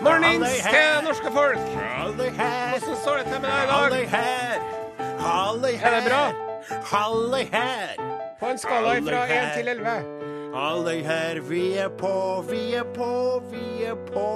[0.00, 1.58] Mornings til norske folk.
[2.16, 4.36] Hvordan står det til med deg i dag?
[5.26, 5.86] halli her.
[5.86, 6.24] Er det bra?
[8.40, 10.15] På en skala fra Alle 1 til 11.
[10.56, 11.40] halli her.
[11.40, 13.08] Vi er på, vi er på,
[13.50, 14.28] vi er på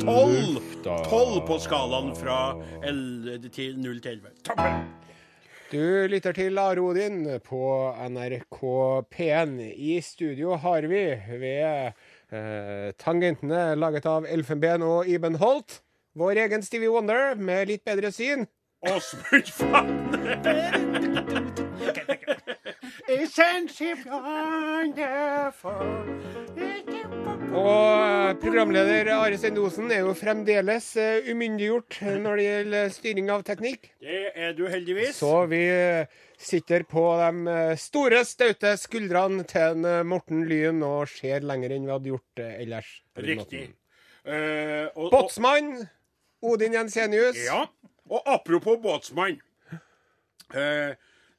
[0.00, 0.62] tolv.
[0.84, 2.38] Tolv på skalaen fra
[2.80, 4.32] 11 til 0 til 11.
[4.46, 4.86] Toppen!
[5.66, 7.62] Du lytter til Are Odin på
[8.08, 8.60] NRK
[9.12, 9.56] P1.
[9.74, 11.02] I studio har vi
[11.42, 11.92] ved
[12.30, 15.82] eh, tangentene laget av Elfenben og Iben Holt
[16.16, 18.46] vår egen Stevie Wonder med litt bedre syn.
[18.86, 21.26] Åsmund Fagner.
[23.08, 25.72] Isn't she wonderful?
[27.56, 33.88] Og programleder Are Sendosen er jo fremdeles eh, umyndiggjort når det gjelder styring av teknikk.
[34.02, 35.16] Det er du heldigvis.
[35.22, 41.06] Så vi eh, sitter på de eh, store, staute skuldrene til en Morten Lyn og
[41.14, 42.90] ser lenger enn vi hadde gjort ellers.
[43.16, 43.68] Riktig.
[44.26, 45.86] Eh, og, Båtsmann
[46.42, 47.38] Odin Jensenius.
[47.46, 47.68] ja,
[48.10, 49.40] og apropos båtsmann.
[50.54, 50.90] Uh, eh,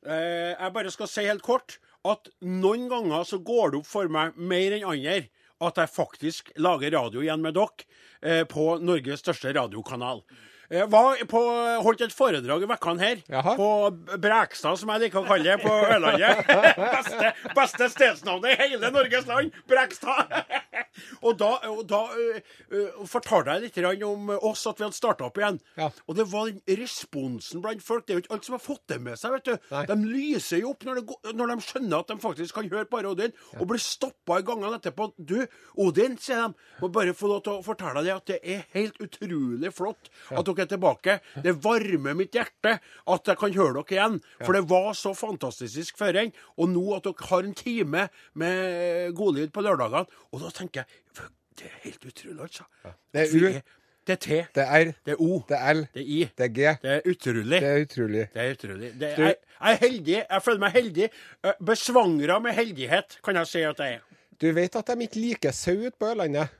[0.05, 4.37] jeg bare skal si helt kort at noen ganger så går det opp for meg
[4.37, 5.23] mer enn andre
[5.63, 7.87] at jeg faktisk lager radio igjen med dere
[8.21, 10.21] eh, på Norges største radiokanal.
[10.67, 11.41] Jeg var på,
[11.79, 13.53] holdt et foredrag i vekkene her, Jaha.
[13.55, 16.41] på Brekstad, som jeg liker å kalle det, på Ørlandet.
[16.97, 19.55] beste, beste stedsnavnet i hele Norges land!
[19.71, 20.35] Brekstad!
[21.25, 22.39] og da, og da uh,
[22.73, 25.59] uh, fortalte jeg litt om oss, at vi hadde starta opp igjen.
[25.80, 25.89] Ja.
[26.08, 28.06] Og det var den responsen blant folk.
[28.08, 29.36] Det er jo ikke alt som har fått det med seg.
[29.38, 29.70] vet du.
[29.73, 29.83] Nei.
[29.89, 33.11] De lyser jo opp når, det når de skjønner at de faktisk kan høre bare
[33.11, 35.09] Odin, og blir stoppa i gangene etterpå.
[35.17, 35.38] Du,
[35.83, 39.00] Odin, sier de, må bare få lov til å fortelle deg at det er helt
[39.03, 41.17] utrolig flott at dere er tilbake.
[41.43, 44.20] Det varmer mitt hjerte at jeg kan høre dere igjen.
[44.43, 46.20] For det var så fantastisk før.
[46.58, 50.08] Og nå at dere har en time med godlyd på lørdagene.
[50.32, 50.86] Og da tenker jeg
[51.58, 52.64] Det er helt utrolig, altså.
[53.14, 53.61] Det er U.
[54.08, 54.28] Det er T.
[54.55, 54.92] Det er R.
[55.05, 55.42] Det er O.
[55.50, 55.82] Det er L.
[55.94, 56.20] Det er I.
[56.38, 56.76] Det er G.
[56.82, 57.61] Det er utrolig.
[57.61, 58.28] Det er utrolig.
[58.33, 58.92] Det er utrolig.
[59.00, 59.36] Det er, jeg
[59.73, 60.16] er heldig.
[60.30, 61.10] Jeg føler meg heldig.
[61.44, 64.00] Eh, Besvangra med heldighet, kan jeg si at jeg er.
[64.42, 66.54] Du vet at de ikke liker sau ute på Ørlandet?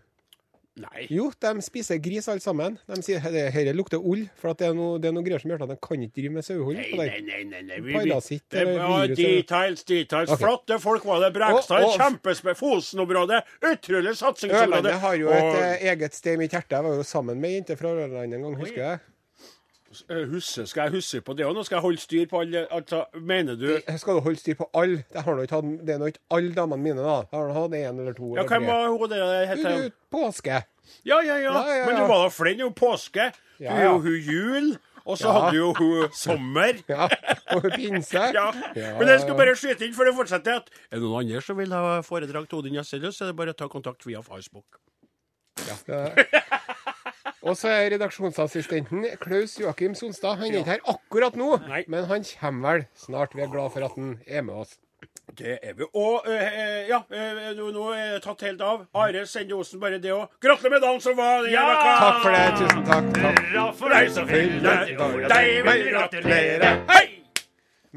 [0.78, 1.08] Nei.
[1.10, 2.76] Jo, de spiser gris alle sammen.
[2.86, 5.42] De sier at dette lukter ull, for at det er noe, det er noe greier
[5.42, 6.78] som gjør at de kan ikke drive med sauehold.
[6.78, 7.40] Nei, nei, nei.
[7.50, 7.80] nei, nei.
[7.82, 10.30] Vi, vi, Parasitt det eller virus, details, details.
[10.36, 10.44] Okay.
[10.46, 11.32] Flotte folk var det.
[11.40, 12.54] Brekstad, Og- og- kjempespe...
[12.62, 13.42] Fosen-området.
[13.72, 14.70] Utrolig satsingsområde.
[14.70, 16.76] Ørlandet har jo et Og- eh, eget sted i mitt hjerte.
[16.78, 19.00] Jeg var jo sammen med ei jente fra Ørlandet en gang, husker jeg.
[20.10, 21.54] Eh, Husse, skal jeg huske på det òg?
[21.58, 24.70] Nå skal jeg holde styr på alle altså, Mener du Skal du holde styr på
[24.78, 25.04] alle?
[25.14, 27.20] Det, har hatt, det er nå ikke alle damene mine, da.
[27.32, 28.34] Jeg har hatt én eller to.
[28.36, 30.62] Ja, eller hvem var hun der Du, du, påske.
[31.04, 31.54] Ja, ja, ja.
[31.54, 32.62] Ja, ja, Men du var da flink.
[32.62, 33.32] Er jo påske.
[33.60, 34.70] Du er jo hun jul.
[35.08, 36.82] Og så hadde jo hun sommer.
[36.90, 37.08] Ja,
[37.56, 38.26] og pinse.
[38.38, 38.50] Ja.
[38.76, 41.60] Men jeg skal bare skyte inn før det fortsetter at er det noen andre som
[41.60, 44.82] vil ha foredrag til Odin Jensenius, er det bare å ta kontakt via Facebook.
[45.88, 46.12] Ja.
[47.48, 50.36] Og så er redaksjonsassistenten Klaus Joakim Sonstad.
[50.42, 51.86] Han er ikke her akkurat nå, Nei.
[51.88, 53.36] men han kommer vel snart.
[53.38, 54.74] Vi er glad for at han er med oss.
[55.38, 55.86] Det er vi.
[55.94, 58.84] Og øh, ja, øh, nå, nå er det tatt helt av.
[58.96, 60.28] Are sender Osen bare det òg.
[60.44, 61.48] Gratulerer med dagen som var!
[61.52, 61.64] Ja!
[62.02, 62.44] Takk for det.
[62.60, 63.10] Tusen takk.
[63.16, 63.42] takk.
[63.54, 65.18] Bra for deg som fyller år.
[65.32, 66.76] Deg vil vi gratulere.
[66.92, 67.04] Hei!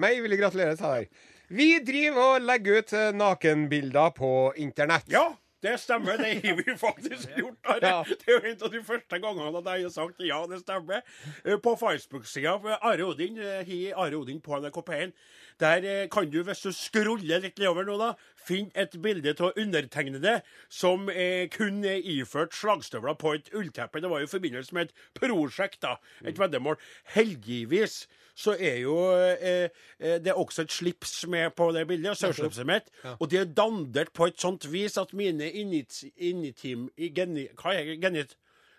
[0.00, 1.10] Meg vil jeg gratulere, sa jeg.
[1.50, 5.08] Vi driver og legger ut nakenbilder på internett.
[5.10, 5.26] Ja,
[5.62, 6.16] det stemmer.
[6.18, 7.58] Det har vi faktisk gjort.
[7.82, 8.04] Ja.
[8.08, 11.02] Det er jo en av de første gangene at jeg har sagt ja, det stemmer.
[11.44, 15.12] Eh, På Facebook-sida Are Odin, eh, har Are Odin på NRK P1.
[15.60, 19.58] Der eh, kan du, hvis du scroller litt nedover nå, da, finne et bilde av
[19.60, 20.38] undertegnede
[20.72, 24.00] som eh, kun er iført slagstøvler på et ullteppe.
[24.00, 25.98] Det var jo i forbindelse med et prosjekt, da.
[26.24, 26.80] Et veddemål.
[27.16, 28.06] Heldigvis
[28.40, 29.68] så er jo eh,
[30.00, 32.88] eh, det er også et slips med på det bildet, saueslipset mitt.
[33.18, 36.88] Og det er dandert på et sånt vis at mine init, initim...
[36.96, 38.00] Geni, hva er det?
[38.04, 38.36] Genit...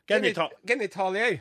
[0.09, 1.39] Genita, Genit genitalier.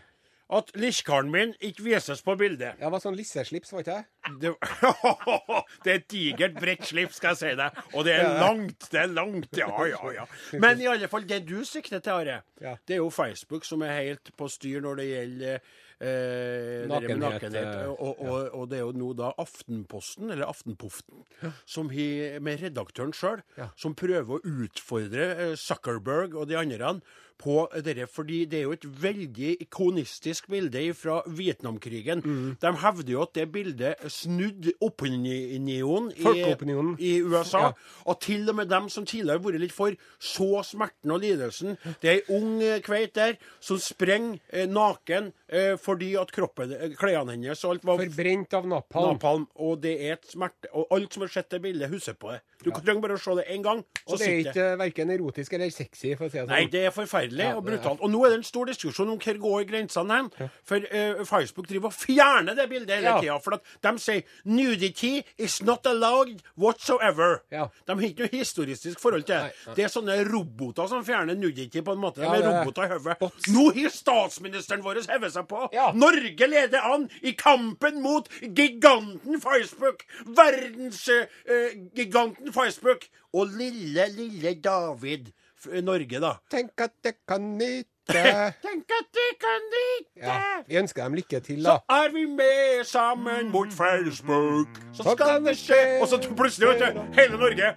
[0.51, 2.75] At likkaren min ikke vises på bildet.
[2.81, 4.31] Ja, det var sånn lisseslips, var ikke det?
[4.43, 4.51] Det,
[5.85, 7.79] det er et digert, bredt slips, skal jeg si deg.
[7.95, 8.89] Og det er langt.
[8.91, 10.27] Det er langt, ja, ja, ja.
[10.63, 12.75] Men i alle fall, det du sikter til, Are, Ja.
[12.87, 15.55] det er jo Facebook som er helt på styr når det gjelder
[16.01, 17.71] eh, Nakenhet, nakenhet.
[17.85, 18.43] eh, Og, ja.
[18.59, 21.25] og det er jo nå da Aftenposten, eller Aftenpoften,
[21.69, 23.43] som he, med redaktøren sjøl,
[23.81, 26.95] som prøver å utfordre eh, Zuckerberg og de andre
[27.41, 32.23] på dere, fordi det er jo et veldig ikonistisk bilde fra Vietnamkrigen.
[32.61, 36.25] De hevder jo at det bildet snudde opinionen i,
[36.99, 37.59] i USA.
[37.59, 37.73] Ja.
[38.05, 41.77] Og til og med dem som tidligere har vært litt for, så smerten og lidelsen.
[42.03, 46.73] Det er ei ung eh, kveit der som sprenger eh, naken eh, fordi at kroppen,
[46.73, 49.13] eh, klærne hennes og alt var Forbrent av napalm.
[49.19, 49.47] napalm.
[49.57, 50.71] Og det er et smerte.
[50.75, 52.41] Og alt som har sett det bildet, husker på det.
[52.63, 55.71] Du trenger bare å se det én gang, Og det er ikke verken erotisk eller
[55.71, 56.49] sexy, for å si det sånn.
[56.49, 58.01] Nei, det er forferdelig Ja, og brutalt.
[58.03, 60.51] Og nå er det en stor diskusjon om hvor går grensene hen.
[60.63, 63.21] For eh, Facebook driver og fjerner det bildet hele Ja.
[63.21, 63.39] tida.
[63.41, 67.41] For at de sier 'nudity is not allowed whatsoever'.
[67.51, 67.69] Ja.
[67.87, 69.77] De har ikke noe historisk forhold til det.
[69.77, 72.17] Det er sånne roboter som fjerner nudity på en måte.
[72.21, 73.33] De Ja, er roboter i hodet.
[73.49, 75.69] Nå har statsministeren vår hevet seg på!
[75.73, 75.93] Ja.
[75.95, 80.03] Norge leder an i kampen mot giganten Facebook!
[80.27, 83.05] Verdensgiganten Facebook!
[83.33, 85.27] Og lille, lille David
[85.65, 86.33] f- Norge, da.
[86.51, 87.87] Tenk at det kan nyte
[88.67, 90.27] Tenk at det kan nyte!
[90.27, 90.41] ja.
[90.67, 91.71] Vi ønsker dem lykke til, da.
[91.71, 94.69] Så er vi med sammen mot Facebook.
[94.93, 96.01] Så Så skal det skje skje.
[96.03, 96.85] Og så plutselig, vet du,
[97.21, 97.75] hele Norge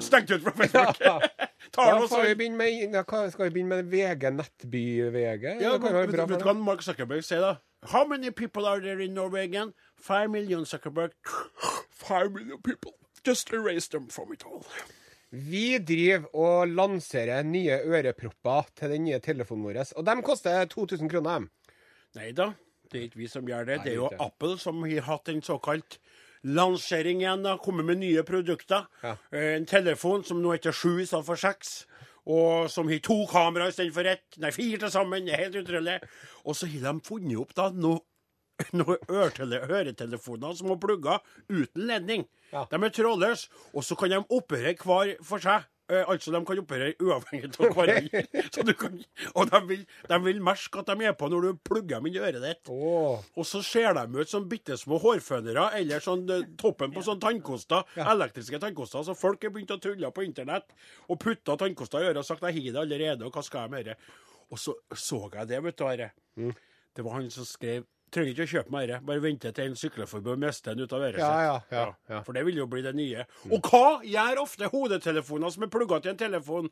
[0.00, 1.00] stengt ut fra Facebook.
[1.00, 1.18] Ja.
[2.08, 5.60] Tar vi begynne med, da kan- skal vi begynne med VG Nettby-VG.
[5.60, 5.92] Ja, vet,
[6.28, 7.54] vet du hva Mark Zuckerberg sier, da?
[7.92, 9.72] How many people are there in Norway again?
[9.96, 11.12] Five million, Zuckerberg.
[11.90, 12.92] Five million people.
[13.26, 14.64] Just erase them from it all.
[15.32, 19.84] Vi driver og lanserer nye ørepropper til den nye telefonen vår.
[19.96, 21.46] Og de koster 2000 kroner.
[22.16, 22.48] Nei da,
[22.90, 23.76] det er ikke vi som gjør det.
[23.78, 24.08] Nei, Det er jo.
[24.20, 25.98] Apple som har hatt en såkalt
[26.44, 27.42] lansering igjen.
[27.42, 28.86] da, Kommet med nye produkter.
[29.02, 29.16] Ja.
[29.32, 31.86] Eh, En telefon som nå heter sju istedenfor seks.
[32.26, 34.38] Og som har to kameraer istedenfor ett.
[34.38, 35.24] Nei, fire til sammen.
[35.26, 35.98] Det er helt utrolig.
[36.44, 38.00] Og så har de funnet opp da noe
[38.76, 42.26] noen øretelefoner som har plugger uten ledning.
[42.52, 42.66] Ja.
[42.70, 45.64] De er trådløse, og så kan de operere hver for seg.
[45.90, 48.22] Eh, altså, de kan operere uavhengig av hverandre.
[49.34, 52.18] Og de vil, de vil merke at de er på når du plugger dem inn
[52.18, 52.70] i øret ditt.
[52.70, 53.18] Oh.
[53.34, 57.22] Og så ser de ut som bitte små hårfønere, eller sånn eh, toppen på sånn
[57.22, 57.86] tannkoster.
[58.06, 59.02] Elektriske tannkoster.
[59.08, 60.70] Så folk har begynt å tulle på internett
[61.08, 63.70] og putta tannkoster i øret og sagt 'jeg har det allerede', og hva skal jeg
[63.70, 63.96] med det?
[64.50, 66.10] Og så så jeg det, vet du, Are.
[66.96, 69.76] Det var han som skrev Trenger ikke å kjøpe meg dette, bare vente til en
[69.78, 71.28] sykleforbund mister den ut av øret Ja,
[71.60, 71.72] sitt.
[71.76, 72.22] ja, ja.
[72.26, 73.26] For det vil jo bli det nye.
[73.50, 76.70] Og hva gjør ofte hodetelefoner som er plugga til en telefon?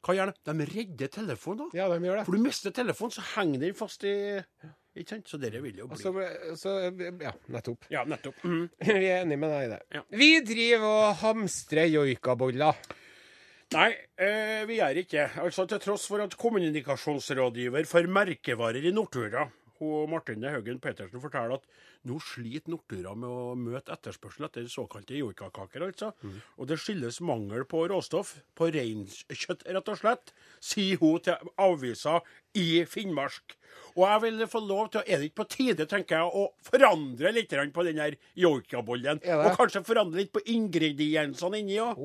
[0.00, 0.52] Hva gjør de?
[0.54, 1.66] De redder telefonen.
[1.68, 1.76] da.
[1.82, 2.24] Ja, de gjør det.
[2.24, 4.14] For du mister telefonen, så henger den fast i
[4.96, 5.28] Ikke sant?
[5.28, 6.72] Så dere vil jo bli altså, så
[7.20, 7.84] Ja, nettopp.
[7.92, 8.40] Ja, nettopp.
[8.42, 8.64] Mm.
[8.80, 9.82] Vi er enige med deg i det.
[9.94, 10.02] Ja.
[10.16, 12.80] Vi driver og hamstrer joikaboller.
[13.70, 15.24] Nei, eh, vi gjør ikke.
[15.44, 19.44] Altså Til tross for at kommunikasjonsrådgiver for merkevarer i Nortura,
[19.80, 21.66] hun Martine Haugen Petersen, forteller at
[22.08, 25.86] nå sliter Nortura med å møte etterspørsel etter såkalte joikakaker.
[25.88, 26.12] altså.
[26.58, 32.20] Og det skyldes mangel på råstoff, på reinkjøtt rett og slett, sier hun til avisa
[32.56, 33.56] i Finnmark.
[33.94, 37.32] Og jeg vil få lov til, Er det ikke på tide tenker jeg, å forandre
[37.32, 39.20] litt på den her joikabollen?
[39.24, 41.98] Og kanskje forandre litt på ingrediensene inni òg?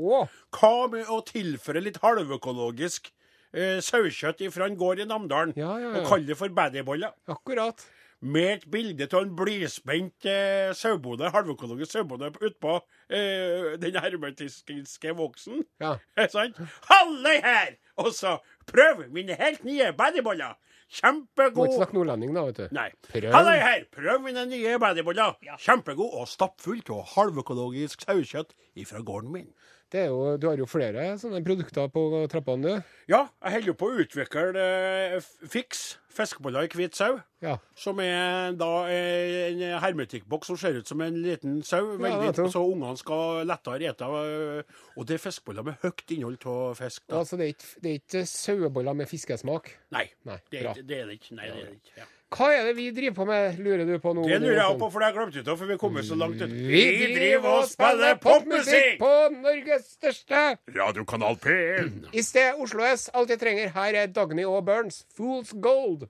[0.52, 3.12] Hva med å tilføre litt halvøkologisk
[3.56, 5.54] eh, sauekjøtt fra en gård i Namdalen?
[5.58, 6.02] Ja, ja, ja.
[6.02, 7.16] Og kaller det for baddyboller?
[7.32, 7.86] Akkurat.
[8.26, 12.78] Med et bilde av en blidspent eh, sauebonde, halvøkologisk sauebonde utpå
[13.14, 15.66] eh, den hermetiske voksen.
[15.84, 15.96] Ja.
[16.20, 16.62] Er sant?
[16.90, 17.76] Halløy her!
[18.02, 18.38] Og så
[18.68, 20.56] prøv mine helt nye baddyboller!
[20.56, 21.72] Må ikke Kjempegod!
[21.76, 22.66] snakke nordlending, da, vet du.
[22.76, 22.90] Nei.
[23.10, 23.30] Prøv.
[23.34, 23.86] Halløy her!
[23.94, 25.36] Prøv mine nye baddyboller!
[25.62, 29.50] Kjempegod og stappfullt og halvøkologisk sauekjøtt ifra gården min.
[29.92, 32.02] Det er jo, du har jo flere sånne produkter på
[32.32, 32.96] trappene, du.
[33.12, 35.20] Ja, jeg holder jo på å utvikle eh,
[35.52, 35.84] Fix
[36.16, 37.18] fiskeboller i hvit sau.
[37.44, 37.58] Ja.
[37.78, 41.94] Som er da eh, en hermetikkboks som ser ut som en liten sau.
[42.00, 44.10] Ja, Veldig, så ungene skal lettere ete.
[44.10, 47.04] eh, Og det er fiskeboller med høyt innhold av fisk.
[47.06, 47.20] Da.
[47.22, 49.74] Altså, det er ikke, det er ikke saueboller med fiskesmak.
[49.96, 51.36] Nei, Nei, det, er det er det ikke.
[51.38, 51.98] Nei, det er det ikke.
[52.02, 52.10] Ja.
[52.34, 54.24] Hva er det vi driver på med, lurer du på nå?
[54.28, 56.18] Det lurer jeg på, for det har jeg glemt ut av, for vi kommer så
[56.18, 56.52] langt ut.
[56.52, 60.42] Vi driver og spiller popmusikk på Norges største
[60.76, 62.10] Radiokanal P1.
[62.12, 63.72] I sted Oslo S, alt jeg trenger.
[63.78, 66.10] Her er Dagny og Burns, Fools Gold.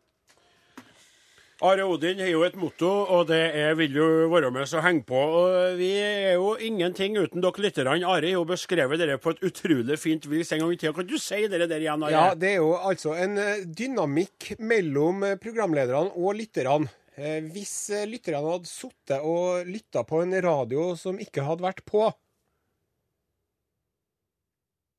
[1.64, 5.06] Are Odin har jo et motto, og det er 'vil du være med, så heng
[5.08, 5.16] på'.
[5.16, 8.04] Og vi er jo ingenting uten dere lytterne.
[8.04, 10.92] Are har jo beskrevet dere på et utrolig fint vis en gang i tida.
[10.92, 12.12] Kan du si dere der igjen, Are?
[12.12, 16.90] Ja, det er jo altså en eh, dynamikk mellom eh, programlederne og lytterne.
[17.18, 22.12] Eh, Hvis lytterne hadde sittet og lytta på en radio som ikke hadde vært på,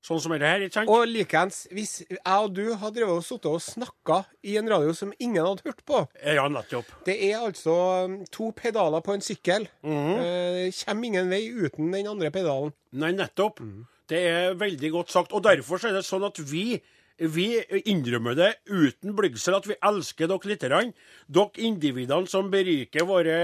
[0.06, 0.90] Sånn som det her, ikke sant?
[0.92, 4.92] og likeens hvis jeg og du hadde drevet og sittet og snakka i en radio
[4.94, 6.92] som ingen hadde hørt på Ja, nettopp.
[7.08, 7.75] Det er altså
[8.06, 9.66] um, to pedaler på en sykkel.
[9.82, 10.12] Mhm.
[10.22, 12.75] Eh, kommer ingen vei uten den andre pedalen.
[12.94, 13.58] Nei, nettopp.
[13.60, 13.86] Mm.
[14.06, 15.34] Det er veldig godt sagt.
[15.34, 16.78] Og derfor er det sånn at vi
[17.18, 20.92] vi innrømmer det uten blygsel at vi elsker dere lytterne.
[21.32, 23.37] Dere individene som beriker våre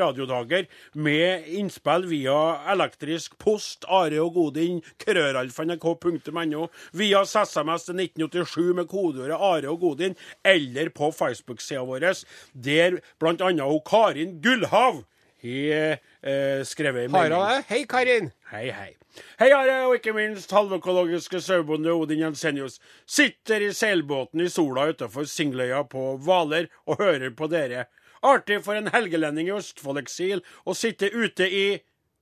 [0.00, 2.38] radiodager med innspill via
[2.72, 10.16] elektrisk post, Are og Godin, krøralfa.nrk.no, via SMS til 1987 med kodeordet Are og Godin,
[10.44, 12.08] eller på Facebook-sida vår,
[12.54, 13.68] der bl.a.
[13.88, 15.04] Karin Gullhav
[15.42, 17.64] har eh, skrevet en melding.
[17.68, 18.32] Hei, Karin.
[18.50, 18.94] Hei, hei.
[19.38, 22.78] Hei, Are, og ikke minst halvøkologiske sauebonde Odin Jensenius.
[23.06, 27.86] Sitter i seilbåten i sola utafor Singløya på Hvaler og hører på dere.
[28.26, 31.66] Artig for en helgelending i Østfold-eksil å sitte ute i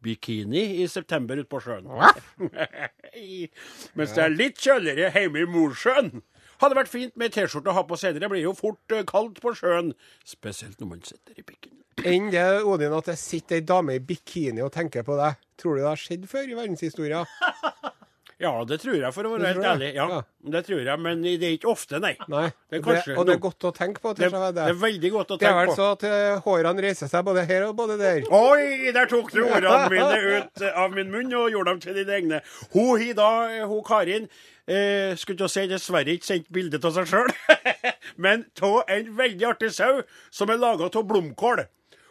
[0.04, 1.88] bikini i september ute på sjøen.
[3.96, 6.12] Mens det er litt kjøligere hjemme i Mosjøen.
[6.60, 8.24] Hadde vært fint med T-skjorte å ha på senere.
[8.24, 9.92] Det blir jo fort eh, kaldt på sjøen.
[10.24, 11.85] Spesielt når man sitter i pikken.
[12.04, 15.38] Enn det, Odin, at det sitter ei dame i bikini og tenker på deg.
[15.56, 17.24] Tror du det har skjedd før i verdenshistoria?
[18.36, 19.86] Ja, det tror jeg, for å være helt ærlig.
[19.96, 22.10] Ja, Det tror jeg, men det er ikke ofte, nei.
[22.28, 22.50] Nei.
[22.68, 24.10] Det er Det og det er godt å tenke på.
[24.12, 25.76] Det, det er veldig godt å Det er tenke vel på.
[25.78, 28.26] så at eh, hårene reiser seg både her og både der.
[28.36, 32.18] Oi, der tok du ordene mine ut av min munn og gjorde dem til dine
[32.18, 32.42] egne.
[32.74, 33.30] Hun har da,
[33.72, 34.28] hun Karin,
[34.68, 37.32] eh, skulle til å si dessverre ikke sendt bilde av seg sjøl,
[38.26, 41.64] men av en veldig artig sau som er laga av blomkål.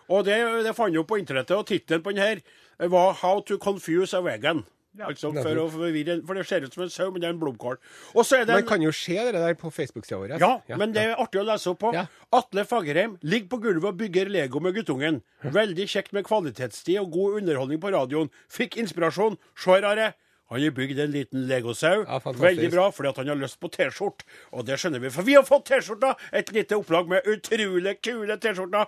[0.10, 3.42] Og det, det fant jeg opp på internettet, og tittelen på den her var 'How
[3.42, 4.66] to confuse a vegan'.
[5.04, 7.40] Altså for å forvirre For det ser ut som en sau, men det er en
[7.42, 7.78] blomkål.
[8.16, 10.40] Er det Man kan jo se det der på Facebook-sida vår.
[10.40, 11.94] ja, men det er artig å lese opp på.
[11.94, 12.06] Ja.
[12.32, 15.22] Atle Fagerheim ligger på gulvet og bygger Lego med guttungen.
[15.44, 18.32] Veldig kjekt med kvalitetstid og god underholdning på radioen.
[18.50, 19.38] Fikk inspirasjon.
[19.56, 20.14] Se her, Are.
[20.50, 22.06] Han har bygd en liten legosau.
[22.06, 22.20] Ja.
[22.22, 24.28] Veldig bra, fordi at han har lyst på T-skjorte.
[24.54, 26.14] Og det skjønner vi, for vi har fått T-skjorta!
[26.32, 28.86] Et lite opplag med utrolig kule T-skjorter.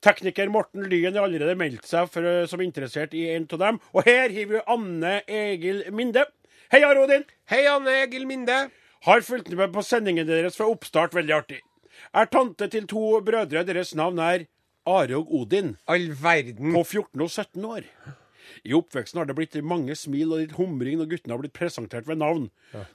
[0.00, 3.80] Tekniker Morten Lyen har allerede meldt seg for, eh, som interessert i en av dem.
[3.92, 6.24] Og her har vi Anne Egil Minde.
[6.72, 7.24] Hei, Rodin.
[7.50, 8.70] Hei, Anne Egil Minde.
[9.04, 11.12] Har fulgt med på sendingen deres fra oppstart.
[11.12, 11.60] Veldig artig.
[12.14, 13.64] Er tante til to brødre.
[13.66, 14.46] Deres navn er
[14.86, 15.76] Are og Odin.
[15.86, 16.72] All verden.
[16.72, 17.84] På 14 og 17 år.
[18.64, 22.06] I oppveksten har det blitt mange smil og litt humring når guttene har blitt presentert
[22.06, 22.50] ved navn.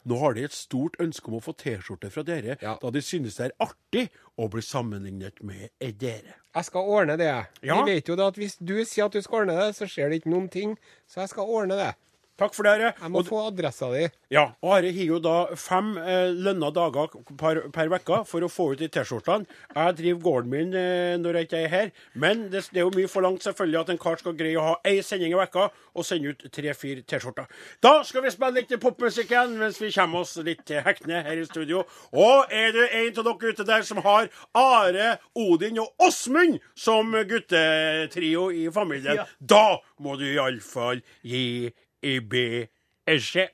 [0.06, 2.78] Nå har de et stort ønske om å få T-skjorte fra dere, Ja.
[2.82, 5.70] da de synes det er artig å bli sammenlignet med
[6.00, 6.36] dere.
[6.56, 7.32] Jeg skal ordne det.
[7.64, 7.84] Ja.
[7.84, 10.10] Vi vet jo det at hvis du sier at du skal ordne det, så skjer
[10.10, 10.78] det ikke noen ting.
[11.08, 11.96] Så jeg skal ordne det.
[12.38, 12.94] Takk for det, Are.
[13.00, 14.10] Jeg må Og- få adressa di.
[14.30, 17.08] Ja, og Are har jo da fem eh, lønna dager
[17.40, 19.46] per, per uke for å få ut de T-skjortene.
[19.74, 22.92] Jeg driver gården min eh, når jeg ikke er her, men det, det er jo
[22.92, 26.04] mye forlangt selvfølgelig at en kar skal greie å ha ei sending i vekka og
[26.04, 27.48] sende ut tre-fire T-skjorter.
[27.82, 31.40] Da skal vi spille litt popmusikk igjen mens vi kommer oss litt til hektene her
[31.40, 31.86] i studio.
[32.12, 37.16] Og er det en av dere ute der som har Are, Odin og Åsmund som
[37.32, 41.72] guttetrio i familien, da må du iallfall gi
[42.06, 43.54] i beskjed.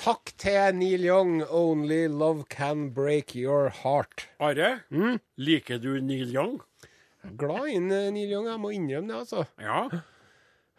[0.00, 1.42] Takk til Neil Young.
[1.42, 4.28] 'Only love can break your heart'.
[4.40, 4.80] Are,
[5.36, 6.60] liker du Neil Young?
[7.36, 9.44] Glad i Neil Young, jeg må innrømme det, altså.
[9.60, 9.82] Ja.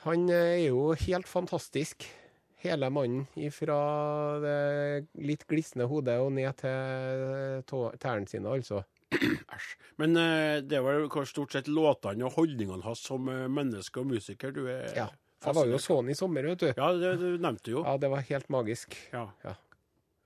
[0.07, 2.07] Han eh, er jo helt fantastisk.
[2.61, 3.77] Hele mannen fra
[4.41, 8.81] det litt glisne hodet og ned til tærne sine, altså.
[9.55, 9.71] Æsj.
[10.01, 14.11] Men uh, det var kanskje stort sett låtene og holdningene hans som uh, menneske og
[14.13, 15.09] musiker du er Ja.
[15.41, 16.67] Jeg var jo fascinert sånn i sommer, vet du.
[16.77, 17.81] Ja, det du nevnte jo.
[17.81, 18.93] Ja, det var helt magisk.
[19.09, 19.23] Ja.
[19.41, 19.55] Ja.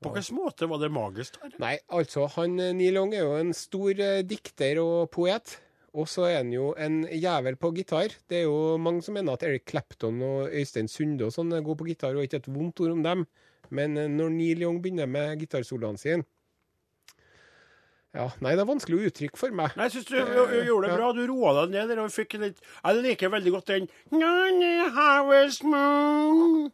[0.04, 1.54] På hvilken måte var det magisk Her?
[1.62, 5.56] Nei, altså, han eh, Neil Young er jo en stor eh, dikter og poet.
[5.96, 8.12] Og så er han jo en jævel på gitar.
[8.28, 11.64] Det er jo mange som mener at Eric Clapton og Øystein Sunde og sånn er
[11.64, 13.24] gode på gitar, og ikke et vondt ord om dem.
[13.72, 16.28] Men eh, når Neil Young begynner med gitarsoloene sine
[18.16, 19.76] Ja, nei, det er vanskelig å uttrykke for meg.
[19.76, 21.12] Nei, jeg syns du jo- jo gjorde det bra.
[21.14, 23.88] Du roa deg ned der og fikk litt Jeg liker veldig godt den.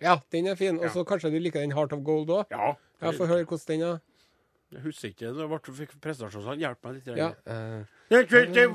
[0.01, 0.77] Ja, den er fin.
[0.79, 2.45] Og så kanskje du liker den Heart of Gold òg?
[2.51, 2.75] Ja.
[3.01, 4.01] Jeg får høre hvordan den er.
[4.71, 5.31] Jeg husker ikke.
[5.35, 6.57] Det ble, fikk presentasjon.
[6.61, 7.17] Hjelp meg litt.
[7.17, 7.31] Ja.
[7.45, 7.83] eh,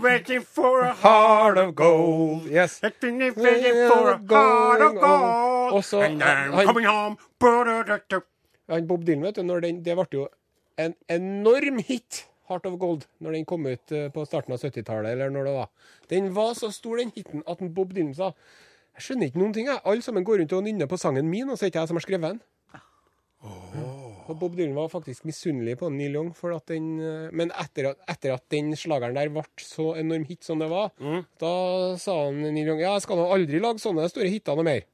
[0.02, 2.46] waiting for a Heart of Gold.
[2.50, 2.80] Yes.
[3.36, 5.72] Waiting for a heart of gold.
[5.72, 6.02] Og så-
[8.68, 9.42] han- Bob Dylan, vet du,
[9.82, 10.28] det ble jo
[10.78, 15.12] en enorm hit, Heart of Gold, når den kom ut eh, på starten av 70-tallet,
[15.14, 15.70] eller når det var.
[16.12, 18.32] Den var så stor, den hiten, at en Bob Dylan sa
[18.96, 19.82] Jeg skjønner ikke noen ting, jeg.
[19.84, 21.98] Alle sammen går rundt og nynner på sangen min, og så er ikke jeg som
[22.00, 22.42] har skrevet den.
[24.26, 27.92] Og Bob Dylan var faktisk misunnelig på Neil Young, for at den eh, Men etter
[27.92, 30.90] at, etter at den slageren der ble så enorm hit som det var,
[31.42, 31.52] da
[32.00, 34.86] sa han Neil Young ja, jeg skal nå aldri lage sånne store hiter noe mer.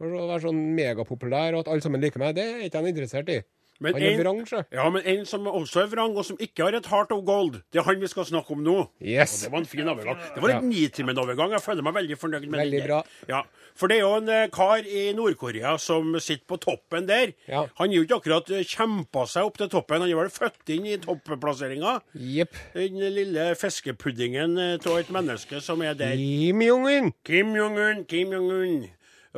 [0.00, 2.88] For å være sånn megapopulær og at alle sammen liker meg, det er ikke han
[2.88, 3.40] interessert i.
[3.80, 4.58] Men Han er en- vrang, sjø.
[4.76, 7.62] Ja, men en som også er vrang, og som ikke har et heart of gold,
[7.72, 8.74] det er han vi skal snakke om nå.
[9.00, 9.38] Yes.
[9.38, 10.18] Og det var en fin overgang.
[10.34, 11.50] Det var en nitimen-overgang.
[11.56, 12.86] Jeg føler meg veldig fornøyd med Veldig den.
[12.90, 13.02] bra.
[13.28, 13.42] Ja,
[13.74, 17.32] For det er jo en eh, kar i Nord-Korea som sitter på toppen der.
[17.48, 17.62] Ja.
[17.78, 20.02] Han har jo ikke akkurat eh, kjempa seg opp til toppen.
[20.02, 22.00] Han er vel født inn i topplasseringa.
[22.14, 22.56] Yep.
[22.74, 26.16] Den lille fiskepuddingen eh, av et menneske som er der.
[26.20, 27.12] Kim Jong-un.
[27.24, 28.90] Kim Jong-un, Kim Jong-un.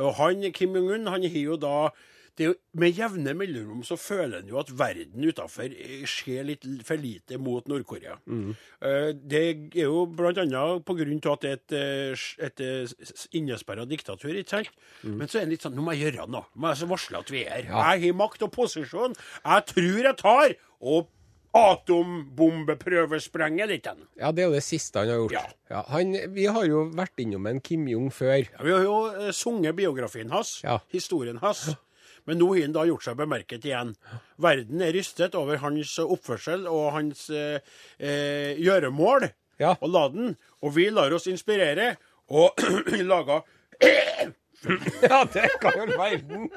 [0.03, 1.89] Og han, Kim Jong-un han har jo da
[2.39, 5.69] jo, Med jevne mellomrom så føler en jo at verden utafor
[6.09, 8.15] skjer litt for lite mot Nord-Korea.
[8.81, 10.05] Eh, Det er jo
[10.97, 12.13] grunn av at det er et, eh,
[12.45, 12.87] et, eh,
[13.37, 14.69] innesperra diktatur, ikke sant?
[15.03, 16.45] Men så er det litt sånn Nå må jeg gjøre noe.
[16.55, 17.97] Nå må jeg varsle at vi er her.
[17.97, 19.15] Jeg har makt og posisjon.
[19.45, 21.07] Jeg tror jeg tar og
[21.53, 23.99] atombombeprøvesprenger litt den.
[24.17, 25.35] Ja, det er jo det siste han har gjort.
[25.69, 25.83] Ja.
[25.93, 28.41] han, vi har jo vært innom en Kim Jong før.
[28.49, 30.79] Ja, vi har jo eh, sunget biografien hans, Ja.
[30.93, 31.67] historien hans.
[32.29, 33.93] Men nå har han da gjort seg bemerket igjen.
[34.41, 37.59] Verden er rystet over hans oppførsel og hans eh,
[37.99, 39.27] eh, gjøremål.
[39.61, 39.75] Ja.
[39.79, 40.35] Og la den.
[40.63, 41.95] Og vi lar oss inspirere
[42.33, 42.59] og
[43.11, 43.43] lager
[45.03, 46.47] Ja, det kan jo verden.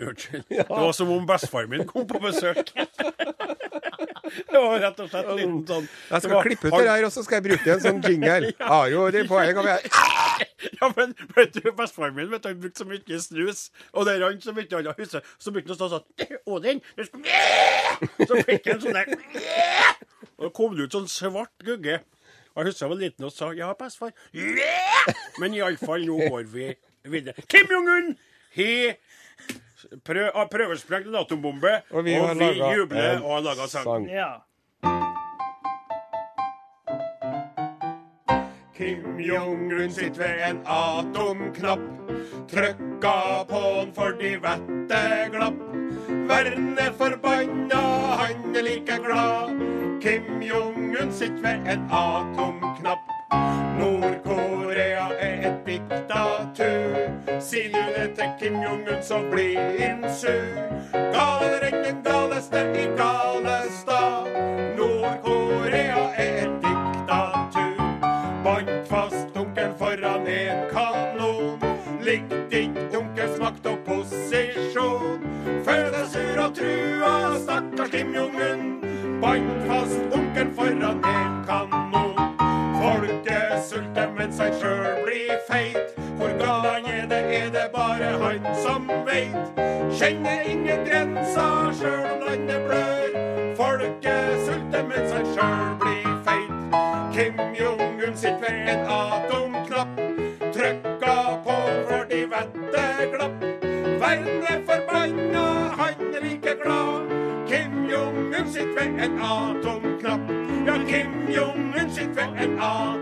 [0.00, 0.44] Unnskyld.
[0.48, 2.72] Det var som om bestefaren min kom på besøk.
[2.72, 7.12] Det var rett og slett litt sånn Jeg skal var- klippe ut det her, og
[7.12, 8.52] så skal jeg bruke det en sånn jingle.
[8.72, 9.90] Har jo det poeng av jeg.
[10.80, 13.60] Ja, men vet du, bestefaren min vet, du, han brukte så mye snus,
[13.92, 17.04] og det han som ikke alle husker, så begynte han å stå sånn Odin, du
[17.04, 17.20] skal
[18.30, 19.12] Så fikk han sånn der
[20.38, 22.00] Og det kom det ut sånn svart gugge.
[22.54, 24.12] Og jeg husker jeg var liten og sa ja, bestefar.
[25.40, 26.70] Men iallfall, nå går vi
[27.12, 27.44] videre.
[27.52, 28.14] Kim Jong-un
[28.56, 28.96] har
[30.04, 33.84] prø har prøvesprengt en atombombe, Og vi og vi jubler en og har laga sang.
[33.84, 34.08] sang.
[34.10, 34.32] Ja.
[38.76, 41.80] Kim Jong-un sitter ved en atomknapp.
[42.50, 45.60] Trykka på den fordi vettet glapp.
[46.28, 47.82] Verden er forbanna,
[48.22, 49.52] han er like glad.
[50.02, 53.11] Kim Jong-un sitter ved en atomknapp.
[53.78, 57.40] Nord-Korea er et diktatur.
[57.40, 60.56] Si du det til Kim Jong-un, så blir han sur.
[60.92, 64.28] Galere enn galeste i Galestad.
[64.76, 67.80] Nord-Korea er et diktatur.
[68.44, 71.58] Bandt fast onkelen foran en kanon.
[72.02, 75.24] Likte ikke onkelens makt og posisjon.
[75.64, 78.66] Følte sur og trua, stakkars Kim Jong-un.
[79.22, 81.41] Bandt fast onkelen foran en kanon.
[84.42, 85.94] Han sjøl blir feit.
[86.18, 89.60] Hvor gal er, det er det bare han som veit.
[89.98, 93.18] Kjenner ingen grenser sjøl om landet blør.
[93.58, 96.54] Folket sulter mens han sjøl blir feit.
[97.14, 100.02] Kim Jong-un sitter ved en atomknapp.
[100.56, 101.58] Trykka på
[101.90, 103.46] fordi vettet glapp.
[104.02, 105.46] Verden er forbanna,
[105.78, 107.14] han er like glad.
[107.46, 110.34] Kim Jong-un sitter ved en atomknapp.
[110.66, 113.01] Ja, Kim Jong-un sitter ved en atomknapp.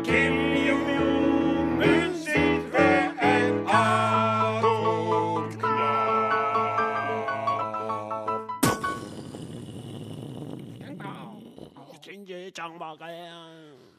[0.00, 4.80] Ja, Kim Jong-un sitter ved en atomknapp.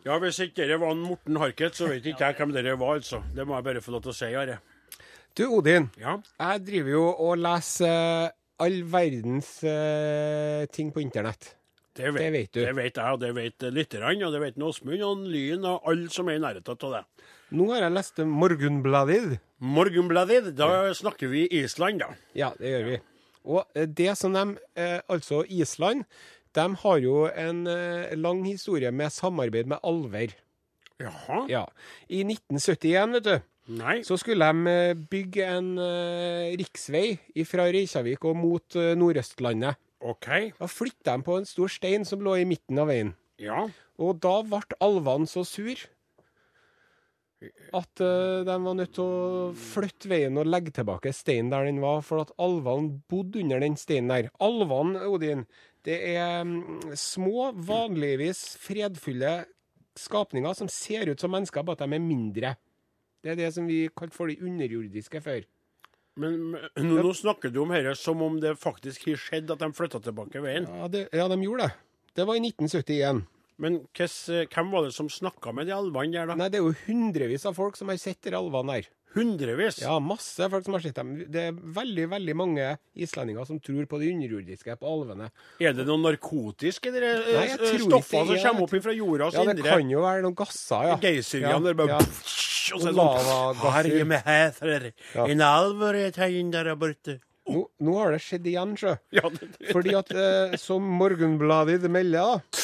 [0.06, 2.94] Ja, hvis ikke dere var en Morten Harket, så vet ikke jeg hvem dere var,
[2.96, 3.22] altså.
[3.36, 4.58] Det må jeg bare få lov til å si, Are.
[5.38, 5.90] Du, Odin.
[6.02, 6.18] Ja.
[6.40, 8.30] Jeg driver jo og leser eh,
[8.62, 11.61] all verdens uh, ting på internett.
[11.92, 12.60] Det vet, Det vet du.
[12.64, 16.12] Det vet jeg, og det vet lytterne, og det vet Åsmund og Lyn og alle
[16.14, 17.02] som er i nærheten av det.
[17.52, 19.40] Nå har jeg lest Morgunbladet.
[19.60, 22.14] Morgenbladet, da snakker vi Island, da.
[22.38, 23.00] Ja, det gjør vi.
[23.44, 24.46] Og eh, det som de,
[24.80, 26.06] eh, altså Island,
[26.56, 30.36] de har jo en eh, lang historie med samarbeid med alver.
[31.02, 31.46] Jaha.
[31.50, 31.66] Ja.
[32.08, 33.36] I 1971, vet du,
[33.82, 34.02] Nei.
[34.08, 37.16] så skulle de bygge en uh, riksvei
[37.48, 39.80] fra Reykjavik og mot uh, Nordøstlandet.
[40.02, 40.28] OK.
[40.58, 43.16] Da flytta de på en stor stein som lå i midten av veien.
[43.42, 43.66] Ja.
[44.02, 45.88] Og da ble alvene så sur
[47.74, 51.80] at uh, de var nødt til å flytte veien og legge tilbake steinen der den
[51.82, 54.30] var, for at alvene bodde under den steinen der.
[54.44, 55.48] Alvene, Odin,
[55.88, 59.40] det er um, små, vanligvis fredfulle
[59.98, 62.54] skapninger som ser ut som mennesker, bare at de er mindre.
[63.22, 65.42] Det er det som vi kalte for de underjordiske før.
[66.22, 69.64] Men men, nå, nå snakker du om dette som om det faktisk har skjedd at
[69.66, 70.70] de flytta tilbake veien.
[70.70, 71.74] Ja, det, ja, de gjorde det.
[72.20, 73.26] Det var i 1971.
[73.62, 76.36] Men hves- hvem var det som snakka med de alvene der, da?
[76.40, 78.90] Nei, det er jo hundrevis av folk som har sett de alvene der.
[79.12, 79.82] Hundrevis?
[79.84, 81.10] Ja, masse folk som har sett dem.
[81.30, 85.28] Det er veldig, veldig mange islendinger som tror på det underjordiske, på alvene.
[85.60, 89.44] Er det noe narkotisk i de ikke stoffene som er kommer opp fra jordas Ja,
[89.50, 89.76] det indre?
[89.76, 90.96] kan jo være noen gasser, ja.
[91.04, 92.00] Geysirene der bare ja.
[92.74, 93.74] Og så er det sånn.
[93.76, 95.26] Herre med hæther, Ja.
[95.28, 97.20] en alvor er tegn der borte.
[97.52, 98.94] Nå, nå har det skjedd igjen, sjø.
[99.18, 99.72] Ja, det, det.
[99.74, 102.62] Fordi at eh, som Morgenbladet melder, da,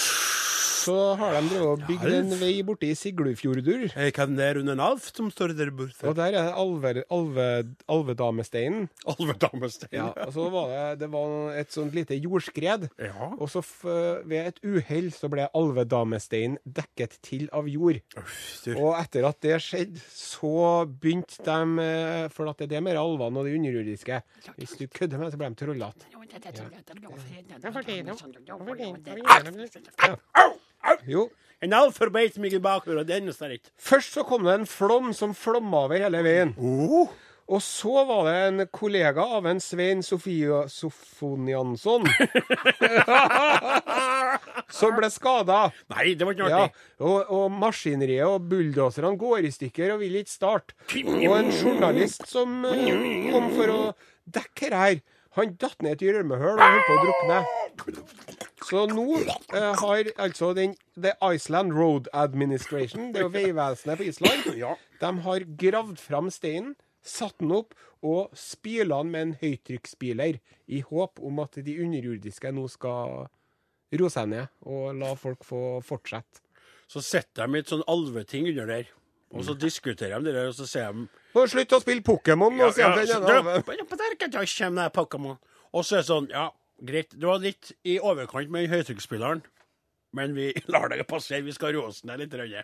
[0.88, 3.88] så har de drevet og bygd en vei borte i Siglufjordur.
[3.92, 6.00] Jeg kan det under en alf som står der borte.
[6.08, 7.48] Og der er alver, alve,
[7.92, 8.88] alvedamesteinen.
[9.12, 9.98] Alvedamesteinen.
[9.98, 12.88] Ja, og så var det, det var et sånt lite jordskred.
[13.04, 13.32] Ja.
[13.36, 13.84] Og så f
[14.28, 18.00] ved et uhell så ble alvedamesteinen dekket til av jord.
[18.20, 18.68] Uff.
[18.78, 23.42] Og etter at det skjedde, så begynte de eh, For at det er mer alvene
[23.42, 24.22] og det underjordiske.
[24.56, 26.06] Hvis du kødder med det, så blir de trollete.
[31.08, 31.30] Jo.
[31.62, 33.72] En alf beit meg i bakhodet, den står ikke.
[33.82, 36.52] Først så kom det en flom som flomma over hele veien.
[36.62, 37.08] Oh.
[37.48, 42.04] Og så var det en kollega av en Svein Sofia Sofoniansson
[44.80, 45.60] som ble skada.
[45.94, 46.82] Nei, det var ikke noe Ja, artig.
[47.08, 50.76] og, og maskineriet og bulldoserne går i stykker og vil ikke starte.
[51.08, 53.80] Og en journalist som eh, kom for å
[54.28, 55.00] dekke her,
[55.38, 57.40] han datt ned et gjørmehull og holdt på å drukne.
[58.68, 64.08] Så nå eh, har altså den The Iceland Road Administration, det er jo Vegvesenet på
[64.10, 64.74] Island, Ja.
[65.00, 66.74] de har gravd fram steinen,
[67.08, 72.52] satt den opp og spyla den med en høytrykksspyler, i håp om at de underjordiske
[72.52, 73.30] nå skal
[73.98, 76.42] roe seg ned og la folk få fortsette.
[76.92, 78.92] Så sitter de et sånn alveting under der,
[79.32, 82.54] og så diskuterer de det der, og så sier de Må slutt å spille Pokémon
[82.58, 85.38] nå, sier det- Pokémon.
[85.74, 86.50] Og så er det sånn, ja,
[86.84, 89.42] greit, du var litt i overkant med høytrykksspilleren,
[90.14, 92.34] men vi lar det passere, vi skal råse deg litt.
[92.40, 92.64] Rønne.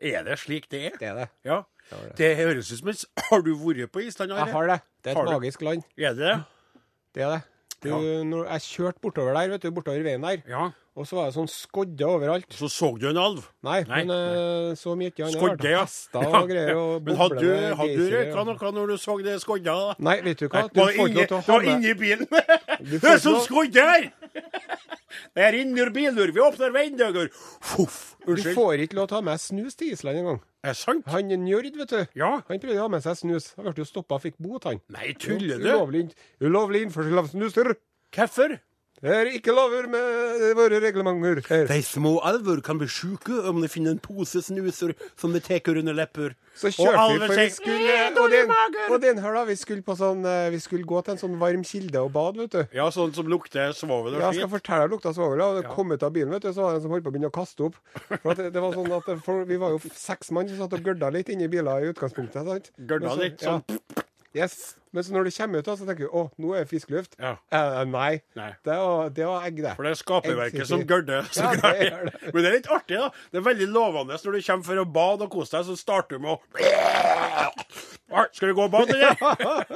[0.00, 0.98] Er det slik det er?
[1.00, 1.28] Det er det.
[1.48, 1.62] Ja.
[2.16, 4.32] Det høres ut som en Har du vært på Island?
[4.32, 4.46] Are?
[4.46, 4.78] Jeg har det.
[5.02, 5.34] Det er Har et du?
[5.38, 5.84] magisk land.
[5.98, 6.36] Er det det?
[7.14, 7.42] Det er det.
[7.84, 7.98] Du, Ja.
[8.54, 10.70] jeg kjørte bortover der, vet du, bortover veien der, Ja.
[10.94, 12.54] Og så var det sånn skodde overalt.
[12.54, 13.42] Så så du en alv?
[13.66, 14.04] Nei, Nei.
[14.06, 15.34] men uh, så mye annet.
[15.34, 15.80] Skodde, ja.
[15.82, 16.78] Hester og greier.
[16.78, 17.48] Og Men hadde du,
[17.80, 19.74] hadde du røyka noe når du så det skodda?
[19.74, 19.96] da?
[20.06, 20.68] Nei, vet du hva?
[20.70, 22.28] Du får ikke lov til å det var inni bilen!
[22.94, 24.10] Det er sånn skodde her!
[25.34, 27.34] Det er inni bilen, vi åpner vinduet.
[27.62, 28.14] Fuff!
[28.24, 30.38] Du får ikke lov til å ha med snus til Island engang.
[30.64, 31.08] Er det sant?
[31.12, 32.04] Han Njord, vet du.
[32.16, 32.30] Ja.
[32.48, 33.50] Han prøvde å ha med seg snus.
[33.58, 34.78] Han ble jo stoppa og fikk bot, han.
[34.94, 35.66] Nei, tuller du?
[35.66, 36.06] Ulovlig,
[36.40, 37.74] ulovlig innførsel av snuser.
[38.14, 38.56] Hvorfor?
[39.04, 41.42] Er ikke lover med våre reglementer.
[41.48, 41.66] her.
[41.68, 45.60] De små alver kan bli sjuke om de finner en pose snuser som de tar
[45.76, 46.34] under lepper.
[46.56, 48.50] Så Og kjørte vi, for vi skulle, «Eh, og den,
[48.94, 51.36] og den her da, vi skulle, på sånn, eh, vi skulle gå til en sånn
[51.40, 52.76] varm kilde og bade, vet du.
[52.78, 55.38] Ja, sånn som lukter svovel og Ja, jeg skal fortelle deg lukta svovel.
[55.42, 55.60] da.
[55.60, 57.16] Det kom ut av bilen, vet du, så var det en som holdt på å
[57.18, 57.74] begynne å kaste opp.
[58.22, 60.78] For at det, det var sånn at for, Vi var jo seks mann som satt
[60.78, 62.46] og gørda litt inni biler i utgangspunktet.
[62.46, 62.70] sant?
[62.80, 63.64] Gørda så- litt sånn.
[63.68, 64.03] Ja.
[64.34, 64.74] Yes.
[64.94, 66.90] Men så når du kommer ut, da, så tenker du å, nå er det frisk
[66.94, 67.16] luft.
[67.18, 67.32] Ja.
[67.54, 68.20] Eh, nei.
[68.38, 68.50] Nei.
[68.66, 69.72] Det var, det var egg, det.
[69.78, 71.26] For det er skaperverket som gørder.
[71.34, 71.50] Ja.
[72.30, 73.08] Men det er litt artig, da.
[73.32, 76.18] Det er veldig lovende når du kommer for å bade og kose deg, så starter
[76.18, 76.38] du med å
[78.34, 79.18] Skal vi gå og bade, eller?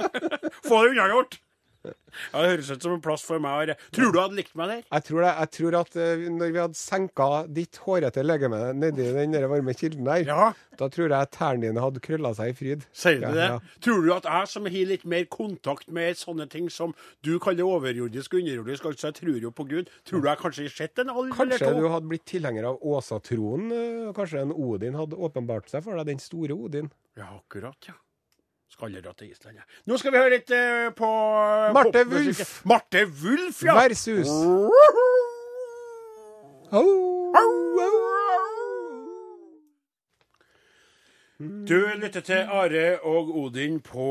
[0.68, 1.38] Få det unnagjort.
[2.32, 3.70] Ja, det høres ut som en plass for meg.
[3.94, 4.80] Tror du hadde likt meg der?
[4.90, 9.06] Jeg tror, det, jeg tror at eh, når vi hadde senka ditt hårete legeme nedi
[9.14, 10.48] den der varme kilden der, Ja.
[10.80, 12.86] da tror jeg tærne dine hadde krølla seg i fryd.
[12.96, 13.46] Sier du Ja, det?
[13.52, 13.58] ja.
[13.84, 17.68] Tror du at jeg som har litt mer kontakt med sånne ting som du kaller
[17.68, 20.98] overjordisk og underjordisk, altså jeg tror jo på Gud, tror du jeg kanskje har sett
[21.04, 23.70] en alv eller Kanskje du hadde blitt tilhenger av Åsatroen?
[23.72, 26.90] eh, Kanskje en Odin hadde åpenbart seg for deg, den store Odin?
[27.18, 27.94] Ja, akkurat, ja.
[28.78, 29.58] Skal aldri dra til Island.
[29.90, 31.08] Nå skal vi høre litt eh, på
[31.74, 32.38] Marte popmusikk.
[32.38, 32.50] Wulf.
[32.70, 33.74] Marte Wulf, ja!
[33.74, 34.30] Versus
[41.38, 44.06] Du lytter til Are og Odin på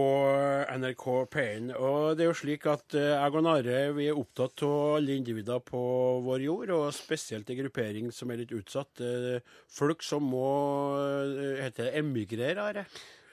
[0.80, 1.71] NRK P1.
[1.75, 5.15] Og det er jo slik at eh, jeg og Are vi er opptatt av alle
[5.15, 5.82] individer på
[6.27, 8.99] vår jord, og spesielt en gruppering som er litt utsatt.
[8.99, 9.39] Eh,
[9.80, 10.49] Folk som må
[10.99, 12.86] eh, heter det emigrere, Are.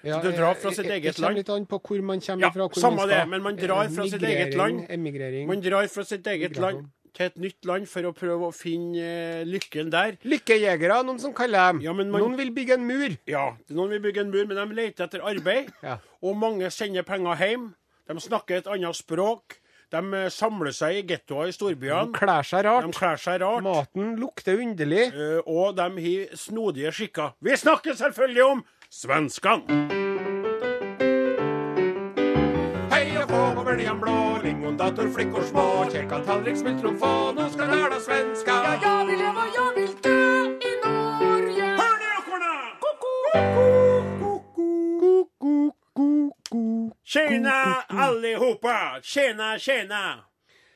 [0.05, 1.39] Ja, du drar fra eh, sitt eget eget Det kommer land.
[1.43, 2.69] litt an på hvor man kommer Ja, fra.
[2.69, 4.85] Hvor samme man det, men man drar fra sitt eget land.
[4.91, 5.49] Emigrering.
[5.49, 8.99] Man drar fra sitt eget land til et nytt land for å prøve å finne
[8.99, 10.17] eh, lykken der.
[10.27, 11.81] Lykkejegere, noen som kaller dem.
[11.85, 13.17] Ja, men man- Noen vil bygge en mur.
[13.31, 15.71] Ja, noen vil bygge en mur, men de leter etter arbeid.
[15.83, 15.99] Ja.
[16.23, 17.69] Og mange sender penger hjem.
[18.09, 19.61] De snakker et annet språk.
[19.95, 22.11] De eh, samler seg i gettoer i storbyene.
[22.17, 23.63] Klær seg De klær seg rart.
[23.63, 25.13] Maten lukter underlig.
[25.15, 27.37] Uh, Og de har snodige skikker.
[27.41, 29.65] Vi snakker selvfølgelig om svenskene!
[32.91, 38.79] Hej och få på böljan blå, lingondator, flickor små, käka tallriksmikrofon och ska lära svenska.
[38.83, 41.65] Jag vill leva, jag vill dö i Norge.
[41.65, 42.55] Hør det, ekorna!
[47.05, 49.01] Tjena allihopa!
[49.03, 50.25] Tjena, tjena!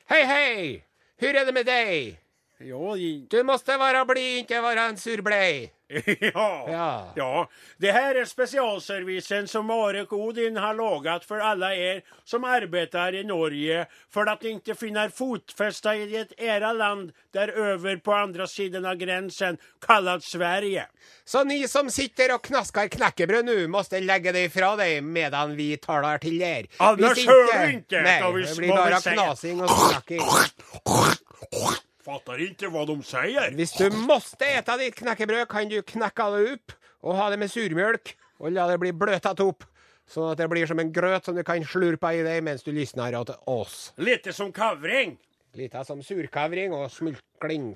[0.09, 0.83] Hei, hei!
[1.17, 2.19] Hur er det med deg?
[2.59, 3.27] Jo, jeg...
[3.31, 5.78] Du måste være blid, ikke være en surblej.
[6.19, 6.65] Ja.
[6.69, 7.13] Ja.
[7.15, 7.49] ja.
[7.77, 13.23] Det här är specialservicen som Arek Odin har lagat för alla er som arbetar i
[13.23, 18.85] Norge för att inte finna fotfästa i ett era land där över på andra sidan
[18.85, 20.85] av gränsen kallat Sverige.
[21.25, 25.77] Så ni som sitter og knasker knekkebrød nå, måste legge det ifra deg medan vi
[25.77, 26.65] taler til dere.
[26.77, 30.21] Annars Hvis hører du ikke Nej, vi- det blir bara knasing og snakking.
[32.05, 33.51] Fattar ikke hva de sier.
[33.57, 37.51] Hvis du måtte ete ditt knekkebrød, kan du knekke det opp og ha det med
[37.51, 39.65] surmjølk og la det bli bløtet opp,
[40.09, 42.71] sånn at det blir som en grøt som du kan slurpe i deg mens du
[42.75, 43.91] lysner til oss.
[43.99, 45.17] Lite som kavring.
[45.59, 47.73] Lite som surkavring og smultkling.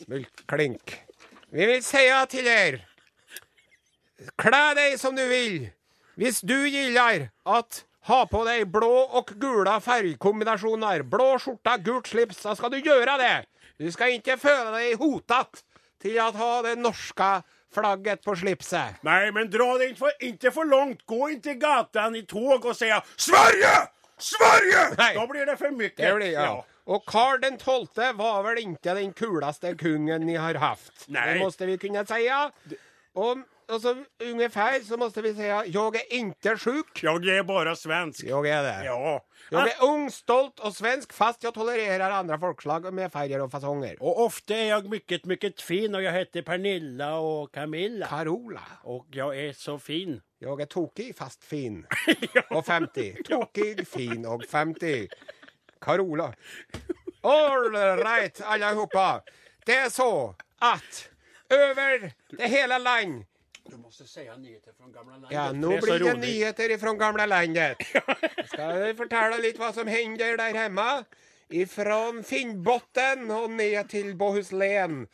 [0.00, 0.96] Smultklink.
[1.50, 2.86] Vi vil si til dere
[4.40, 5.70] Kle deg som du vil.
[6.20, 12.42] Hvis du gilder at ha på deg blå og gula fargekombinasjoner, blå skjorta, gult slips,
[12.42, 13.34] Da skal du gjøre det.
[13.80, 15.62] Du skal ikke føle deg hotet
[16.00, 17.30] til å ha det norske
[17.74, 18.98] flagget på slipset.
[19.06, 21.04] Nei, men dra det ikke for, ikke for langt.
[21.08, 23.76] Gå inn til gatene i tog og si Sverige!
[24.20, 24.82] Sverige!
[24.98, 25.12] Nei.
[25.16, 25.92] Da blir det for mye.
[25.96, 26.50] Det blir, ja.
[26.90, 31.06] Og Karl den tolvte var vel ikke den kuleste kungen ni har haft.
[31.08, 31.28] Nei.
[31.28, 32.24] Det måtte vi kunne si.
[32.26, 32.48] Ja.
[33.14, 33.44] og
[33.78, 37.02] så ungefär så måste vi säga, jag är inte sjuk.
[37.02, 38.24] Jag är bara svensk.
[38.24, 38.84] Jag är det.
[38.84, 39.24] Ja.
[39.50, 44.02] Jag är ung, stolt och svensk fast jag tolererar andra folkslag med färger och fasonger.
[44.02, 48.06] Och ofta är jag mycket, mycket fin och jag heter Pernilla och Camilla.
[48.06, 48.62] Carola.
[48.82, 50.20] Och jag är så fin.
[50.38, 51.86] Jag är tokig fast fin.
[52.50, 53.22] Och 50.
[53.24, 55.08] Tokig, fin och 50.
[55.80, 56.34] Carola.
[57.20, 59.22] All right, allihopa.
[59.66, 61.08] Det är så att
[61.48, 63.24] över det hela land
[63.70, 65.32] Du må si nyheter fra gamle landet.
[65.34, 67.82] Ja, nå det blir det nyheter fra gamle landet.
[68.50, 70.88] Skal jeg fortelle litt hva som hender der hjemme?
[71.50, 75.04] Ifra Finnbotten og ned til Bohuslän.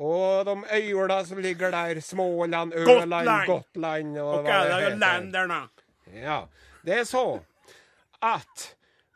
[0.00, 2.00] Og de øyene som ligger der.
[2.00, 4.18] Småland, Øland, Gotland.
[4.18, 5.68] og okay, hva det alla heter.
[6.14, 6.40] Ja,
[6.86, 7.24] det er så
[8.20, 8.64] at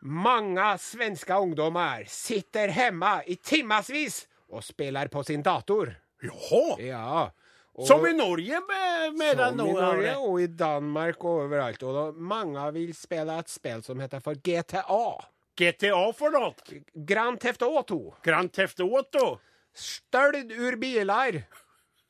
[0.01, 5.95] mange svenske ungdommer sitter hemma i timevis og spiller på sin dator.
[6.21, 6.79] Jaha.
[6.81, 7.29] Ja.
[7.77, 11.83] Och- Som i Norge med, medan som i Norge og i Danmark og overalt.
[11.83, 15.25] Og da, mange vil spille et spill som heter for GTA.
[15.59, 16.53] GTA for noe?
[16.95, 18.15] Grand Theft Auto.
[18.23, 19.39] Grand Theft Auto.
[19.75, 21.43] Støld ur biler.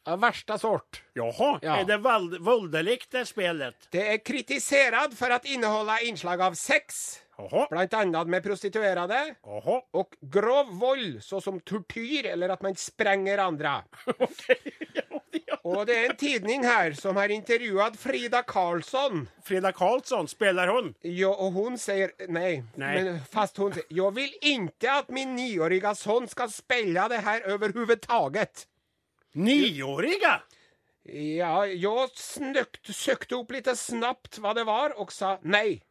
[0.07, 1.01] av verste sort.
[1.17, 1.79] Jaha, Ja.
[1.81, 1.97] Er det
[2.45, 3.87] våldelikt det spelet?
[3.89, 9.81] Det er kritisert for å inneholde innslag av sex, Jaha, blant annet med prostituerte, jaha.
[9.93, 13.83] og grov vold, såsom tortyr eller at man sprenger spränger andra.
[15.65, 19.23] Och det er en tidning her som har intervjuet Frida Karlsson.
[19.43, 20.91] Frida Karlsson, spiller hun?
[21.01, 22.91] Ja, og hun sier nei, nei.
[22.93, 27.47] Men fast hun sier Jeg vil ikke at min niårige sønn skal spela det her
[27.55, 28.67] overhodet.
[29.33, 30.35] Niårige?
[31.09, 35.81] Ja, jeg snøkt, søkte opp litt snabbt hva det var og sa nei.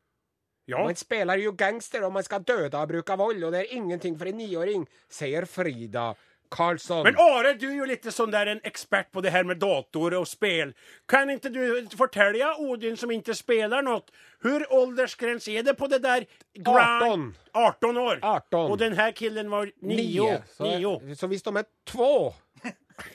[0.71, 3.65] Ja, Man spiller jo gangster og man skal døde av bruk av vold, og det
[3.65, 6.13] er ingenting for en nioåring, sier Frida
[6.51, 7.03] Karlsson.
[7.05, 10.15] Men Are, du er jo litt sånn der en ekspert på det her med dator
[10.19, 10.73] og spill.
[11.09, 14.03] Kan ikke du fortelle Odin som ikke spiller noe,
[14.45, 16.27] hvor aldersgrense er det på det der?
[16.61, 17.35] 18.
[17.55, 18.19] 18 år.
[18.23, 18.61] 18.
[18.71, 20.39] Og denne killen var 9.
[20.57, 20.95] Så, Nio.
[21.15, 22.35] så hvis de er två,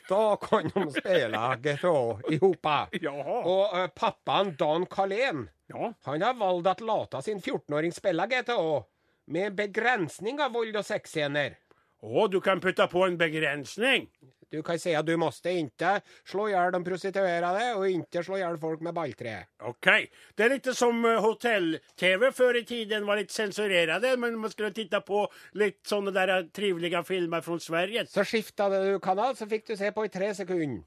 [0.09, 1.95] da kan de spille GTA
[2.33, 2.65] ihop.
[2.65, 5.93] Og Och eh, pappan Dan Carlén, Ja.
[6.03, 8.83] han har valgt å late sin 14-åring spille GTA
[9.29, 11.55] med begrensning av vold og sexscener.
[12.01, 14.07] Åh, du kan putte på en begrensning.
[14.49, 18.57] Du kan si at du måste ikke slå ihjäl de prostituerte og ikke slå ihjäl
[18.57, 19.35] folk med balltre.
[19.61, 19.89] OK.
[20.35, 24.71] Det er litt som eh, hotell-tv før i tiden var litt sensurerende, men man skulle
[24.73, 25.27] titte på
[25.59, 28.07] litt sånne der trivelige filmer fra Sverige.
[28.09, 30.81] Så skifta du kanal så fikk du se på i tre sekunder.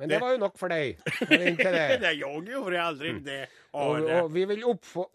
[0.00, 1.00] Men det, Det- var jo nok for deg.
[1.30, 2.00] Var det?
[2.00, 3.46] Nej, jag gjorde aldrig det.
[3.72, 5.08] Og, og, vi vil uppf-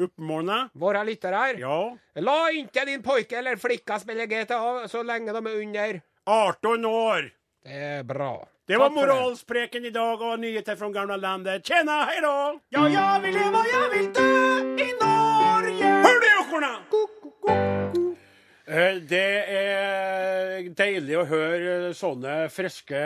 [0.00, 1.58] uppmana Våre våra lyttare.
[1.58, 1.96] Ja.
[2.14, 6.00] La ikke din pojke eller flicka spille GTA så lenge de er under.
[6.26, 7.30] 18 år.
[7.64, 8.48] Det er bra.
[8.66, 11.64] Det var moralspreken i dag og och nyheter fra gamla landet.
[11.64, 12.54] Tjena, hei da!
[12.68, 14.28] Ja, jeg vil leve, jeg vil dø
[14.84, 15.90] i Norge!
[16.06, 16.72] Hør det, ekorna?
[18.66, 19.61] Eh, Det är
[21.02, 22.98] deilig å høre sånne friske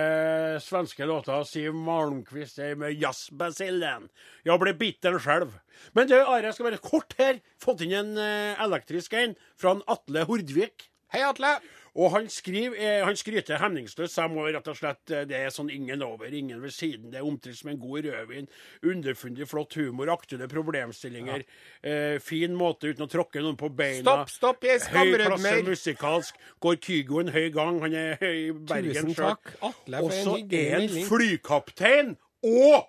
[0.60, 1.46] svenske låter.
[1.48, 4.10] Siv Malmkvist med jazzbasillen.
[4.44, 5.54] Jeg ble bitter selv.
[5.96, 7.40] Men du, Are, jeg skal være kort her.
[7.62, 10.90] Fått inn en eh, elektrisk en fra Atle Hordvik.
[11.14, 11.54] Hei, Atle!
[11.96, 14.18] Og han skriver, eh, han skryter hemningsløst.
[14.32, 17.10] Må rett og slett eh, Det er sånn ingen over, ingen ved siden.
[17.12, 18.48] Det er omtrent som en god rødvin.
[18.84, 21.46] Underfundig, flott humor, aktuelle problemstillinger.
[21.82, 24.02] Eh, fin måte uten å tråkke noen på beina.
[24.04, 25.70] Stopp, stopp, jeg Høy klasse skamrødmer.
[25.70, 26.42] musikalsk.
[26.60, 27.80] Går Kygo en høy gang.
[27.80, 29.36] Han er i Bergen sjøl.
[29.62, 32.84] Og så er han flykaptein og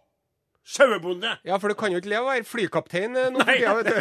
[0.67, 1.29] sauebonde.
[1.47, 3.75] Ja, for du kan jo ikke leve av å være flykaptein eh, nå for tida,
[3.77, 3.93] vet du.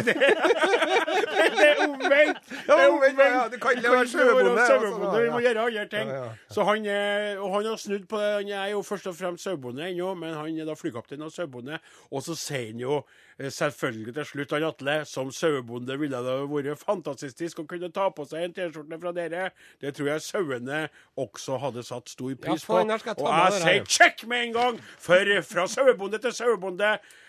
[1.57, 2.41] Det er omvendt!
[2.51, 5.21] Det er omvendt, ja, du kan være ikke sauebonde.
[5.23, 6.11] Vi må gjøre andre ting.
[6.51, 8.33] Så han er, og han har snudd på det.
[8.41, 11.79] Han er jo først og fremst sauebonde ennå, men han er da flykaptein og sauebonde.
[12.11, 12.99] Og så sier han jo
[13.39, 18.09] eh, selvfølgelig til slutt, han Atle, som sauebonde ville det vært fantastisk å kunne ta
[18.11, 19.47] på seg en T-skjorte fra dere.
[19.79, 20.83] Det tror jeg sauene
[21.15, 22.81] også hadde satt stor pris på.
[22.81, 24.83] Og jeg sier check med en gang!
[24.99, 26.56] For fra sauebonde til sauebonde.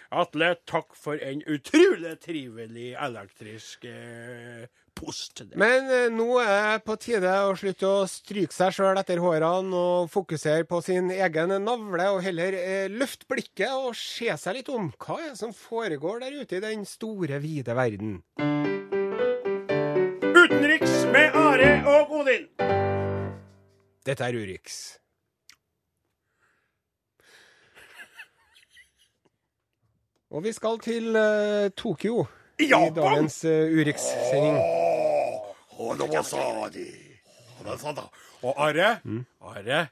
[0.09, 4.65] Atle, takk for en utrolig trivelig elektrisk eh,
[4.97, 5.43] post.
[5.53, 9.77] Men eh, nå er det på tide å slutte å stryke seg sjøl etter hårene
[9.77, 14.71] og fokusere på sin egen navle, og heller eh, løfte blikket og se seg litt
[14.73, 14.89] om.
[14.97, 18.19] Hva er det som foregår der ute i den store, vide verden?
[20.25, 22.49] Utenriks med Are og Odin.
[24.09, 24.97] Dette er Urix.
[30.31, 32.27] Og vi skal til uh, Tokyo
[32.61, 32.95] i Japan?
[32.97, 34.59] dagens uh, Urix-sending.
[38.43, 39.01] Og Are,
[39.41, 39.87] Are,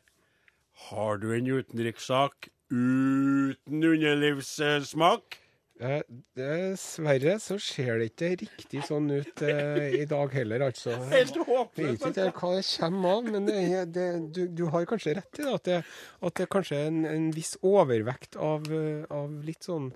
[0.90, 5.40] har du en utenrikssak uten underlivssmak?
[5.76, 6.00] Eh,
[6.32, 10.94] dessverre så ser det ikke riktig sånn ut eh, i dag heller, altså.
[11.10, 11.36] Helt
[11.76, 15.40] Jeg vet ikke hva det kommer av, men det, det, du, du har kanskje rett
[15.40, 15.80] i det, at det,
[16.28, 19.90] at det kanskje er en, en viss overvekt av, eh, av litt sånn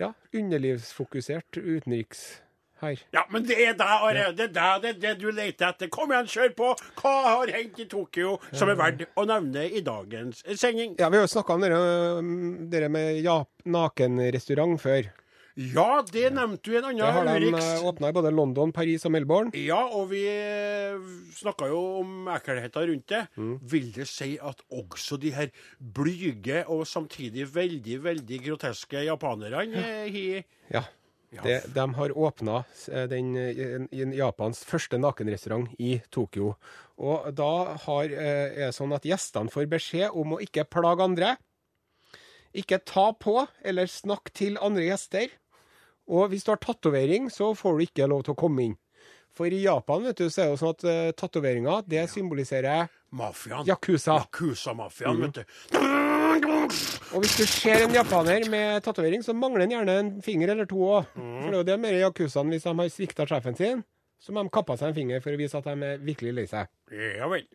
[0.00, 2.40] ja, underlivsfokusert utenriks
[2.80, 3.00] her.
[3.12, 3.74] Ja, men det er.
[3.76, 5.90] Det er deg, det det du leter etter.
[5.92, 6.72] Kom igjen, kjør på.
[7.00, 10.96] Hva har hendt i Tokyo som er verdt å nevne i dagens sending?
[11.00, 11.66] Ja, Vi har jo snakka om
[12.72, 15.10] dere, med ja, nakenrestaurant før.
[15.56, 17.82] Ja, det nevnte du en Det har de Urix.
[17.82, 19.50] åpna i både London, Paris og Melbourne.
[19.54, 20.22] Ja, og vi
[21.36, 23.24] snakka jo om ekkelheter rundt det.
[23.36, 23.58] Mm.
[23.72, 30.08] Vil det si at også de her blyge og samtidig veldig, veldig groteske japanerne eh,
[30.70, 30.88] har
[31.30, 31.42] Ja.
[31.44, 32.64] Det, de har åpna
[33.06, 36.56] den eh, i Japans første nakenrestaurant i Tokyo.
[36.98, 41.06] Og da har, eh, er det sånn at gjestene får beskjed om å ikke plage
[41.06, 41.36] andre.
[42.56, 45.30] Ikke ta på eller snakk til andre gjester.
[46.10, 48.78] Og hvis du har tatovering, så får du ikke lov til å komme inn.
[49.30, 52.88] For i Japan vet du, så er det jo sånn at uh, tatoveringer det symboliserer
[53.14, 53.62] mafiaen.
[53.68, 54.18] Yakuza.
[54.24, 55.22] Yakuza-mafiaen, mm.
[55.28, 56.10] vet du.
[57.14, 60.66] Og hvis du ser en japaner med tatovering, så mangler han gjerne en finger eller
[60.70, 61.14] to òg.
[61.14, 63.86] For det er jo det mer yakuzaen hvis de har svikta sjefen sin.
[64.20, 66.44] Så må de kappa seg en finger for å vise at de er virkelig lei
[66.50, 66.68] seg.
[66.92, 67.46] Ja vel.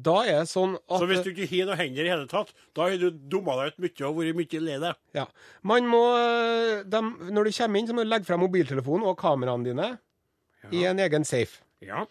[0.00, 2.54] Da er det sånn at Så hvis du ikke har noen hender i hele tatt,
[2.72, 5.00] da har du dumma deg ut mye og vært mye lei deg.
[5.18, 5.26] ja,
[5.68, 6.02] man må,
[6.88, 9.90] de, Når du kommer inn, så må du legge frem mobiltelefonen og kameraene dine
[10.72, 11.60] i en egen safe.
[11.84, 12.06] Ja.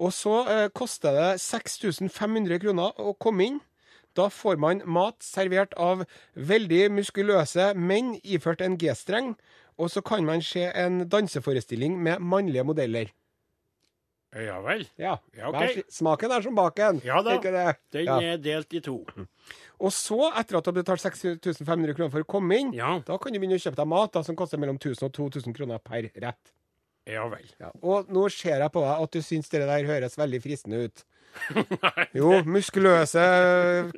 [0.00, 3.58] Og så eh, koster det 6500 kroner å komme inn.
[4.18, 6.02] Da får man mat servert av
[6.34, 9.34] veldig muskuløse menn iført en G-streng.
[9.80, 13.08] Og så kan man se en danseforestilling med mannlige modeller.
[14.36, 14.84] Ja vel.
[15.00, 15.80] Ja, Ja, ok.
[15.90, 17.00] Smaken er som baken.
[17.04, 17.38] Ja da.
[17.40, 18.20] Den Ja.
[18.20, 19.04] er delt i to.
[19.80, 23.00] Og så, etter at du har betalt 6500 kroner for å komme inn, Ja.
[23.00, 25.52] da kan du begynne å kjøpe deg mat da, som koster mellom 1000 og 2000
[25.56, 26.52] kroner per rett.
[27.06, 27.46] Ja vel.
[27.58, 27.72] Ja.
[27.82, 31.04] Og nå ser jeg på deg at du syns det der høres veldig fristende ut.
[32.18, 33.24] Jo, muskuløse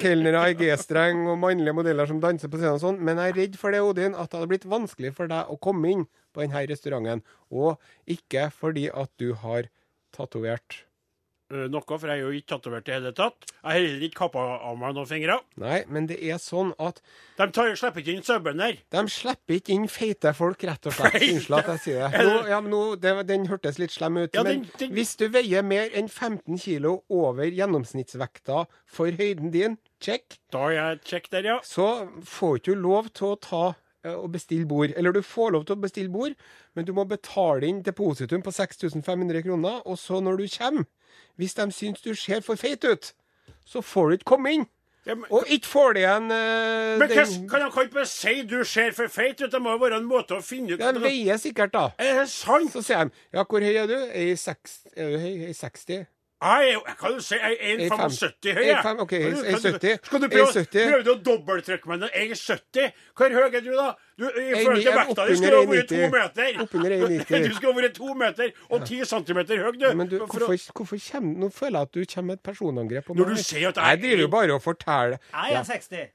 [0.00, 3.38] kelnere i G-streng og mannlige modeller som danser på scenen og sånn, men jeg er
[3.40, 6.44] redd for det, Odin, at det hadde blitt vanskelig for deg å komme inn på
[6.44, 7.24] denne restauranten.
[7.52, 9.68] Og ikke fordi at du har
[10.16, 10.82] tatovert.
[11.52, 13.44] Eh, Noe, for jeg er jo ikke tatovert i det hele tatt.
[13.50, 15.34] Jeg har heller ikke kappa av meg noen fingre.
[15.60, 17.02] Nei, men det er sånn at
[17.36, 18.78] De tar, slipper ikke inn sauebønder.
[18.94, 21.18] de slipper ikke inn feite folk, rett og slett.
[21.20, 22.24] Unnskyld at jeg sier det.
[22.24, 23.12] Nå, ja, nå, det.
[23.28, 24.32] Den hørtes litt slem ut.
[24.34, 29.50] Ja, men den- den- hvis du veier mer enn 15 kilo over gjennomsnittsvekta for høyden
[29.52, 30.38] din, check.
[30.50, 31.58] Da er jeg check der, ja.
[31.62, 34.92] så får ikke du lov til å ta eh, og bestille bord.
[34.96, 36.34] Eller du får lov til å bestille bord,
[36.74, 39.82] men du må betale inn depositum på 6500 kroner.
[39.86, 40.86] Og så når du kommer,
[41.40, 43.12] hvis de syns du ser for feit ut,
[43.64, 44.66] så får du ikke komme inn.
[45.06, 48.42] ja men, Og ikke får det igjen uh, men den kan de ikke bare si
[48.46, 49.50] du ser for feit ut?
[49.52, 51.88] Det må jo være en måte å finne ut De veier sikkert, da.
[51.98, 52.70] Er det sant?
[52.72, 53.96] Så sier de ja, hvor høy er du?
[53.98, 55.48] Er jeg seks- er du høy?
[55.48, 56.06] Er 60?
[56.42, 58.62] Jeg er jeg kan jo si jeg er 1,75 høy.
[58.66, 58.78] jeg.
[58.82, 59.98] 1,5, ok, Kan du- kan du- 1,70.
[60.06, 62.92] Skal du prøve, prøve å dobbelttrykke meg når jeg er 70?
[63.16, 63.92] Hvor høy er du, da?
[64.18, 66.62] Du, I forhold til vekta di skulle du ha vært to meter.
[66.62, 67.42] Oppunder 1,90.
[67.48, 69.94] Du skulle ha vært to meter og ti centimeter høy, du.
[69.94, 73.14] Men du, hvorfor, hvorfor kommer, nå føler jeg at du kommer med et personangrep på
[73.16, 75.18] Når du sier at jeg- Jeg driver jo bare og forteller.
[75.32, 76.08] Jeg er 60.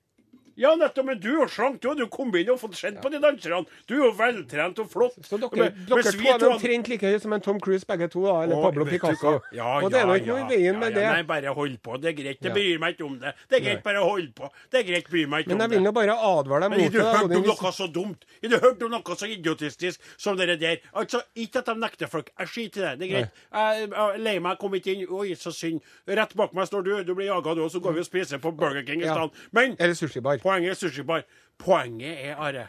[0.58, 1.80] Ja, nettopp, men du er jo slank.
[1.82, 3.66] Du Du kom inn og fått sett på de danserne.
[3.88, 5.14] Du er jo veltrent og flott.
[5.24, 8.10] Så dere, Men- dere mens to er omtrent like høye som en Tom Cruise, begge
[8.10, 9.40] to, da, eller Å, Pablo Picasso.
[9.54, 11.28] Ja, og det er jo ikke noe i veien med ja, ja, Nei, det.
[11.28, 11.98] bare hold på.
[12.02, 12.40] Det er greit.
[12.42, 13.34] Det bryr meg ikke om det.
[13.50, 14.50] Det er greit, bare hold på.
[14.72, 15.86] Det er greit, bryr meg ikke Men jeg vil det.
[15.88, 17.06] nå bare advare deg Men har mot du det.
[17.06, 18.26] da, hørt om noe så dumt?
[18.42, 20.78] Har du hørt om noe så idiotistisk som det der?
[20.96, 22.32] Altså, Ikke at de nekter folk.
[22.40, 23.00] Jeg skiter i det.
[23.00, 23.30] Det er greit.
[23.54, 25.06] Jeg er lei meg, kom ikke inn.
[25.10, 25.82] Oi, så synd.
[26.08, 27.04] Rett bak meg står du.
[27.04, 29.32] Du blir jaga, du, og så går vi og spiser på Burger King i stedet.
[29.52, 30.38] Men Eller sushibar.
[30.48, 31.24] Poenget er sushibar.
[31.60, 32.68] Poenget er, Are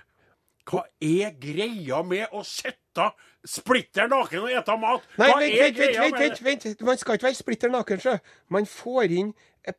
[0.69, 3.07] Hva er greia med å sitte
[3.49, 5.07] splitter naken og ete mat?
[5.17, 6.83] Nei, vent, vent, vent, vent, vent, vent.
[6.85, 8.19] Man skal ikke være splitter naken, sjø.
[8.53, 9.31] Man får inn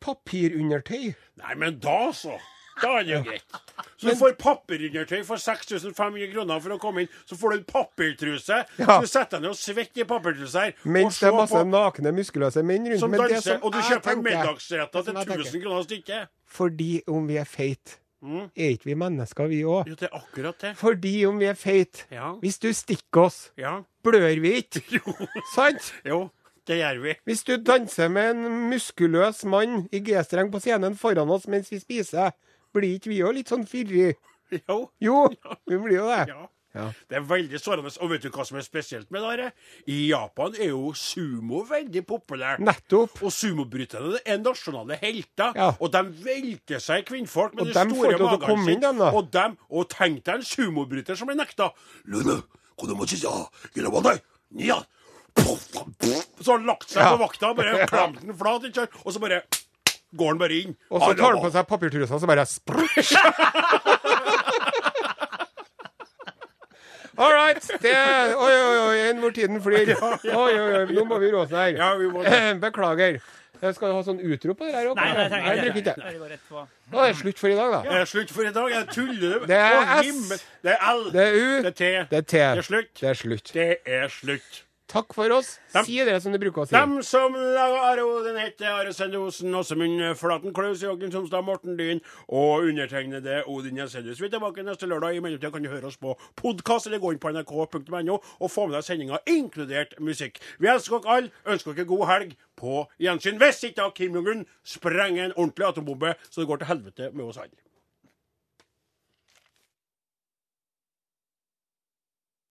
[0.01, 1.11] papirundertøy.
[1.43, 2.39] Nei, men da så.
[2.81, 3.43] Da er det jo greit.
[3.99, 7.09] Så du får papirundertøy for 6500 kroner for å komme inn.
[7.27, 8.59] Så får du en papirtruse.
[8.79, 8.85] Ja.
[8.85, 10.73] Så du setter deg ned og svetter i papirtrusa her.
[10.87, 12.99] Mens det er masse på nakne, muskuløse menn rundt.
[13.03, 16.29] som Men det danser, som og du kjøper middagsretter til 1000 kroner stykket.
[16.59, 18.49] Fordi om vi er feite, Mm.
[18.53, 19.87] er ikke vi mennesker, vi òg?
[19.87, 20.73] Jo, det er akkurat det.
[20.75, 22.33] Fordi om vi er feite Ja.
[22.41, 23.81] Hvis du stikker oss, Ja.
[24.03, 24.81] blør vi ikke.
[24.91, 25.13] Jo.
[25.55, 25.93] Sant?
[26.05, 26.29] jo,
[26.67, 27.13] det gjør vi.
[27.25, 31.79] Hvis du danser med en muskuløs mann i G-streng på scenen foran oss mens vi
[31.79, 32.31] spiser,
[32.75, 34.11] blir ikke vi òg litt sånn firri?
[34.67, 34.79] Jo.
[34.97, 35.27] Jo,
[35.69, 36.23] vi blir jo det.
[36.31, 36.47] Ja.
[36.77, 36.91] Ja.
[37.09, 37.91] Det er veldig sårende.
[38.03, 39.47] Og vet du hva som er spesielt med det?
[39.89, 42.61] I Japan er jo sumo veldig populært.
[42.61, 43.17] Nettopp.
[43.25, 45.55] Og sumobryterne er nasjonale helter.
[45.57, 45.71] Ja.
[45.79, 48.93] Og de velter seg kvinnfolk med Og de store magene sine.
[49.09, 51.71] Og, dem, og tenk deg en sumobryter som blir nekta.
[56.39, 58.65] Så har han lagt seg på vakta, bare klemt den flat,
[59.03, 59.41] og så bare
[60.17, 60.75] går han bare inn.
[60.89, 63.15] Og så tar han på seg papirtrusa, og så bare sprusj!
[67.19, 67.59] All right.
[67.83, 69.89] Det Oi, oi, oi, enn hvor tiden flyr.
[69.91, 71.73] Oi, oi, oi, nå må vi roe oss her.
[71.75, 72.37] Ja, vi må det.
[72.63, 73.19] Beklager.
[73.59, 74.95] Jeg skal ha sånn utrop på det her òg.
[74.95, 76.13] Nei, jeg trenger jeg bruker ikke.
[76.29, 76.69] Det går.
[76.93, 77.81] Nå er det slutt for i dag, da.
[77.83, 78.69] Det er slutt for i dag.
[78.71, 79.35] Jeg tuller.
[79.51, 80.45] Det er S.
[80.63, 81.03] Det er L.
[81.11, 81.49] Det er U.
[81.65, 81.91] Det er T.
[82.13, 82.39] Det er T.
[82.39, 82.93] Det er slutt.
[83.01, 83.51] Det er slutt.
[83.57, 83.67] Det
[83.99, 84.63] er slutt.
[84.89, 85.59] Takk for oss.
[85.71, 86.73] Dem- Si det som du bruker å si.
[86.73, 92.01] Dem som lager Are Odin, heter Are også Åsemund Flaten, Klaus Jørgen Somstad, Morten Dyn
[92.27, 94.19] og undertegnede Odin Jensenius.
[94.19, 95.13] Vi er tilbake neste lørdag.
[95.15, 98.65] I mellomtida kan du høre oss på podkast eller gå inn på nrk.no og få
[98.67, 100.39] med deg sendinga, inkludert musikk.
[100.59, 101.31] Vi elsker dere alle.
[101.45, 102.35] Ønsker dere god helg.
[102.57, 103.37] På gjensyn.
[103.39, 107.25] Hvis ikke da Kim Jong-un sprenger en ordentlig atombombe, så det går til helvete med
[107.29, 107.53] oss alle.